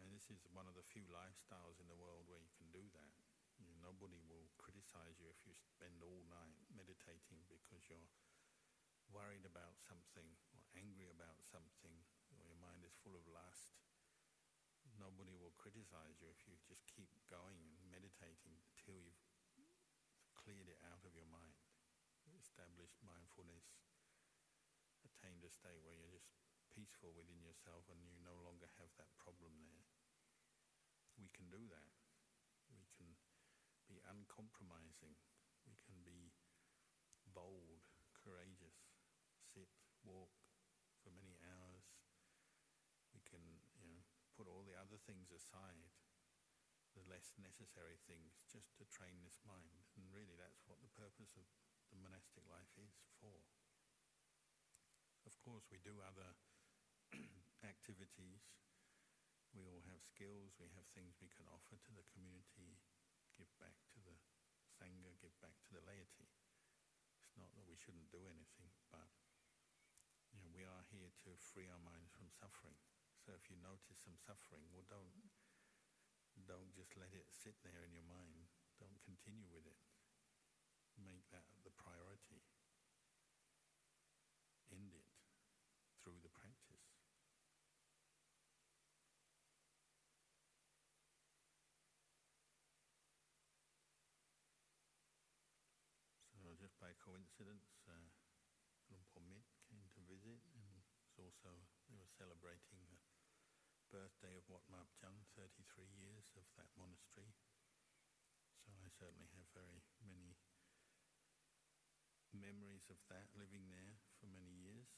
And 0.02 0.10
this 0.10 0.26
is 0.26 0.42
one 0.50 0.66
of 0.66 0.74
the 0.74 0.86
few 0.86 1.06
lifestyles 1.06 1.78
in 1.78 1.86
the 1.86 1.98
world 1.98 2.26
where 2.26 2.42
you 2.42 2.50
can 2.58 2.66
do 2.74 2.82
that. 2.98 3.14
You 3.62 3.64
know, 3.64 3.78
nobody 3.80 4.20
will 4.28 4.50
criticize 4.60 5.16
you 5.16 5.30
if 5.30 5.40
you 5.48 5.54
spend 5.54 6.02
all 6.04 6.26
night 6.28 6.58
meditating 6.74 7.46
because 7.48 7.86
you're 7.88 8.10
worried 9.16 9.48
about 9.48 9.80
something 9.80 10.28
or 10.52 10.60
angry 10.76 11.08
about 11.08 11.40
something 11.40 12.04
or 12.36 12.44
your 12.44 12.60
mind 12.60 12.84
is 12.84 12.92
full 13.00 13.16
of 13.16 13.24
lust. 13.24 13.80
Nobody 15.00 15.32
will 15.40 15.56
criticize 15.56 16.20
you 16.20 16.28
if 16.28 16.44
you 16.44 16.60
just 16.68 16.84
keep 16.92 17.08
going 17.32 17.56
and 17.80 17.88
meditating 17.88 18.60
till 18.76 19.00
you've 19.56 19.72
cleared 20.36 20.68
it 20.68 20.80
out 20.84 21.00
of 21.08 21.16
your 21.16 21.28
mind, 21.32 21.56
established 22.36 23.00
mindfulness, 23.00 23.80
attained 25.02 25.42
a 25.44 25.50
state 25.52 25.80
where 25.80 25.96
you're 25.96 26.12
just 26.12 26.28
peaceful 26.68 27.16
within 27.16 27.40
yourself 27.40 27.88
and 27.88 28.04
you 28.04 28.12
no 28.20 28.36
longer 28.44 28.68
have 28.76 28.92
that 29.00 29.10
problem 29.16 29.56
there. 29.64 29.88
We 31.16 31.32
can 31.32 31.48
do 31.48 31.64
that. 31.72 31.92
We 32.68 32.84
can 32.92 33.16
be 33.88 34.04
uncompromising. 34.04 35.16
We 35.64 35.80
can 35.88 36.04
be 36.04 36.36
bold, 37.32 37.80
courageous, 38.12 38.55
walk 40.06 40.32
for 41.02 41.10
many 41.10 41.36
hours. 41.42 41.84
We 43.10 43.20
can, 43.26 43.42
you 43.82 43.90
know, 43.90 44.06
put 44.38 44.46
all 44.46 44.62
the 44.62 44.78
other 44.78 44.96
things 45.02 45.34
aside, 45.34 45.90
the 46.94 47.04
less 47.10 47.34
necessary 47.36 47.98
things, 48.06 48.38
just 48.48 48.72
to 48.78 48.88
train 48.88 49.20
this 49.20 49.42
mind. 49.42 49.84
And 49.98 50.06
really, 50.14 50.38
that's 50.38 50.62
what 50.64 50.78
the 50.80 50.92
purpose 50.94 51.34
of 51.34 51.44
the 51.90 51.98
monastic 51.98 52.46
life 52.46 52.72
is 52.78 52.94
for. 53.18 53.42
Of 55.26 55.34
course, 55.42 55.66
we 55.74 55.82
do 55.82 55.98
other 56.06 56.38
activities. 57.66 58.46
We 59.56 59.66
all 59.66 59.82
have 59.88 60.04
skills, 60.04 60.54
we 60.60 60.68
have 60.76 60.86
things 60.92 61.16
we 61.18 61.32
can 61.32 61.48
offer 61.48 61.80
to 61.80 61.92
the 61.96 62.06
community, 62.12 62.76
give 63.34 63.48
back 63.56 63.74
to 63.96 63.98
the 64.04 64.14
Sangha, 64.76 65.16
give 65.18 65.32
back 65.40 65.56
to 65.66 65.70
the 65.72 65.84
laity. 65.88 66.28
It's 67.24 67.34
not 67.40 67.48
that 67.56 67.64
we 67.64 67.80
shouldn't 67.80 68.12
do 68.12 68.20
anything, 68.28 68.68
but 68.92 69.08
we 70.56 70.64
are 70.64 70.88
here 70.88 71.12
to 71.20 71.36
free 71.52 71.68
our 71.68 71.84
minds 71.84 72.08
from 72.16 72.32
suffering. 72.32 72.80
So 73.20 73.36
if 73.36 73.44
you 73.52 73.60
notice 73.60 74.00
some 74.00 74.16
suffering, 74.16 74.64
well, 74.72 74.88
don't 74.88 75.12
don't 76.48 76.72
just 76.72 76.96
let 76.96 77.12
it 77.12 77.28
sit 77.28 77.60
there 77.60 77.84
in 77.84 77.92
your 77.92 78.08
mind. 78.08 78.48
Don't 78.80 78.96
continue 79.04 79.52
with 79.52 79.68
it. 79.68 79.76
Make 80.96 81.28
that 81.28 81.44
the 81.60 81.76
priority. 81.76 82.40
End 84.72 84.96
it 84.96 85.12
through 86.00 86.24
the 86.24 86.32
practice. 86.32 86.88
So 96.40 96.56
just 96.56 96.80
by 96.80 96.96
coincidence, 97.04 97.84
uh, 97.90 98.08
Luang 98.88 99.04
Por 99.10 99.24
Mit 99.26 99.44
came 99.66 99.82
to 99.98 100.00
visit, 100.06 100.38
it's 101.16 101.24
also 101.24 101.56
they 101.88 101.96
were 101.96 102.12
celebrating 102.20 102.84
the 102.92 103.00
birthday 103.88 104.36
of 104.36 104.44
Wat 104.52 104.68
Marp 104.68 104.92
Jun, 105.00 105.16
33 105.32 105.88
years 105.96 106.28
of 106.36 106.44
that 106.60 106.68
monastery. 106.76 107.32
So 108.60 108.76
I 108.84 108.92
certainly 108.92 109.32
have 109.32 109.48
very 109.56 109.80
many 110.04 110.36
memories 112.36 112.84
of 112.92 113.00
that, 113.08 113.32
living 113.32 113.64
there 113.72 113.96
for 114.20 114.28
many 114.28 114.60
years. 114.60 114.92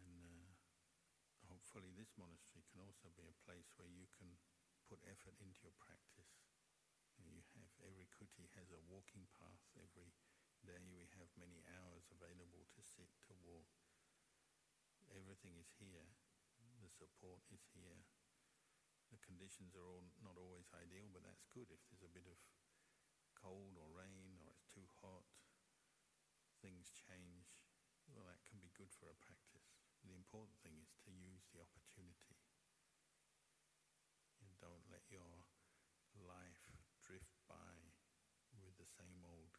And 0.00 0.24
uh, 0.24 0.56
hopefully 1.52 1.92
this 1.92 2.16
monastery 2.16 2.64
can 2.72 2.80
also 2.80 3.12
be 3.12 3.28
a 3.28 3.42
place 3.44 3.68
where 3.76 3.92
you 3.92 4.08
can 4.16 4.40
put 4.88 5.04
effort 5.04 5.36
into 5.44 5.60
your 5.68 5.76
practice. 5.76 6.32
You 7.20 7.44
have 7.60 7.68
every 7.84 8.08
kuti 8.08 8.48
has 8.56 8.72
a 8.72 8.80
walking 8.88 9.28
path. 9.36 9.60
Every 9.76 10.16
day 10.64 10.80
we 10.88 11.04
have 11.20 11.28
many 11.36 11.60
hours 11.68 12.08
available 12.08 12.64
to 12.72 12.80
sit, 12.80 13.12
to 13.28 13.32
walk. 13.44 13.68
Everything 15.12 15.60
is 15.60 15.68
here. 15.76 16.08
The 16.80 16.90
support 16.90 17.44
is 17.52 17.64
here. 17.76 18.00
The 19.12 19.20
conditions 19.20 19.76
are 19.76 19.84
all 19.84 20.08
not 20.24 20.40
always 20.40 20.72
ideal, 20.72 21.06
but 21.12 21.22
that's 21.22 21.44
good. 21.52 21.68
If 21.68 21.84
there's 21.86 22.02
a 22.02 22.16
bit 22.16 22.26
of 22.26 22.40
cold 23.36 23.76
or 23.76 23.92
rain 23.92 24.40
or 24.40 24.48
it's 24.50 24.66
too 24.72 24.88
hot, 25.04 25.28
things 26.64 26.88
change, 26.96 27.60
well, 28.08 28.24
that 28.24 28.40
can 28.48 28.58
be 28.58 28.72
good 28.72 28.90
for 28.96 29.12
a 29.12 29.22
practice. 29.22 29.76
The 30.04 30.16
important 30.16 30.56
thing 30.64 30.80
is 30.80 30.96
to 31.04 31.12
use 31.12 31.44
the 31.52 31.60
opportunity. 31.60 32.40
And 34.40 34.48
don't 34.60 34.88
let 34.88 35.04
your 35.12 35.44
life 36.20 36.72
drift 37.00 37.36
by 37.48 37.92
with 38.60 38.76
the 38.80 38.88
same 38.88 39.24
old 39.24 39.52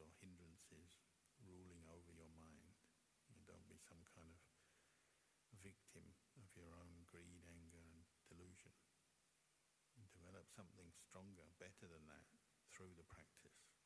or 0.00 0.08
hindrances 0.24 0.96
ruling 1.44 1.84
over 1.92 2.10
your 2.16 2.32
mind. 2.40 2.72
You 3.28 3.44
don't 3.44 3.68
be 3.68 3.76
some 3.76 4.00
kind 4.16 4.32
of 4.32 4.40
victim 5.60 6.16
of 6.40 6.48
your 6.56 6.72
own 6.72 7.04
greed, 7.04 7.44
anger, 7.44 7.84
and 7.84 8.00
delusion. 8.32 8.72
And 10.00 10.08
develop 10.16 10.48
something 10.48 10.88
stronger, 10.96 11.44
better 11.60 11.84
than 11.84 12.08
that, 12.08 12.24
through 12.72 12.96
the 12.96 13.04
practice. 13.04 13.76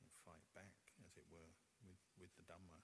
And 0.00 0.08
fight 0.24 0.48
back, 0.56 0.96
as 1.04 1.12
it 1.20 1.28
were, 1.28 1.52
with, 1.84 2.00
with 2.16 2.32
the 2.40 2.48
Dhamma 2.48 2.80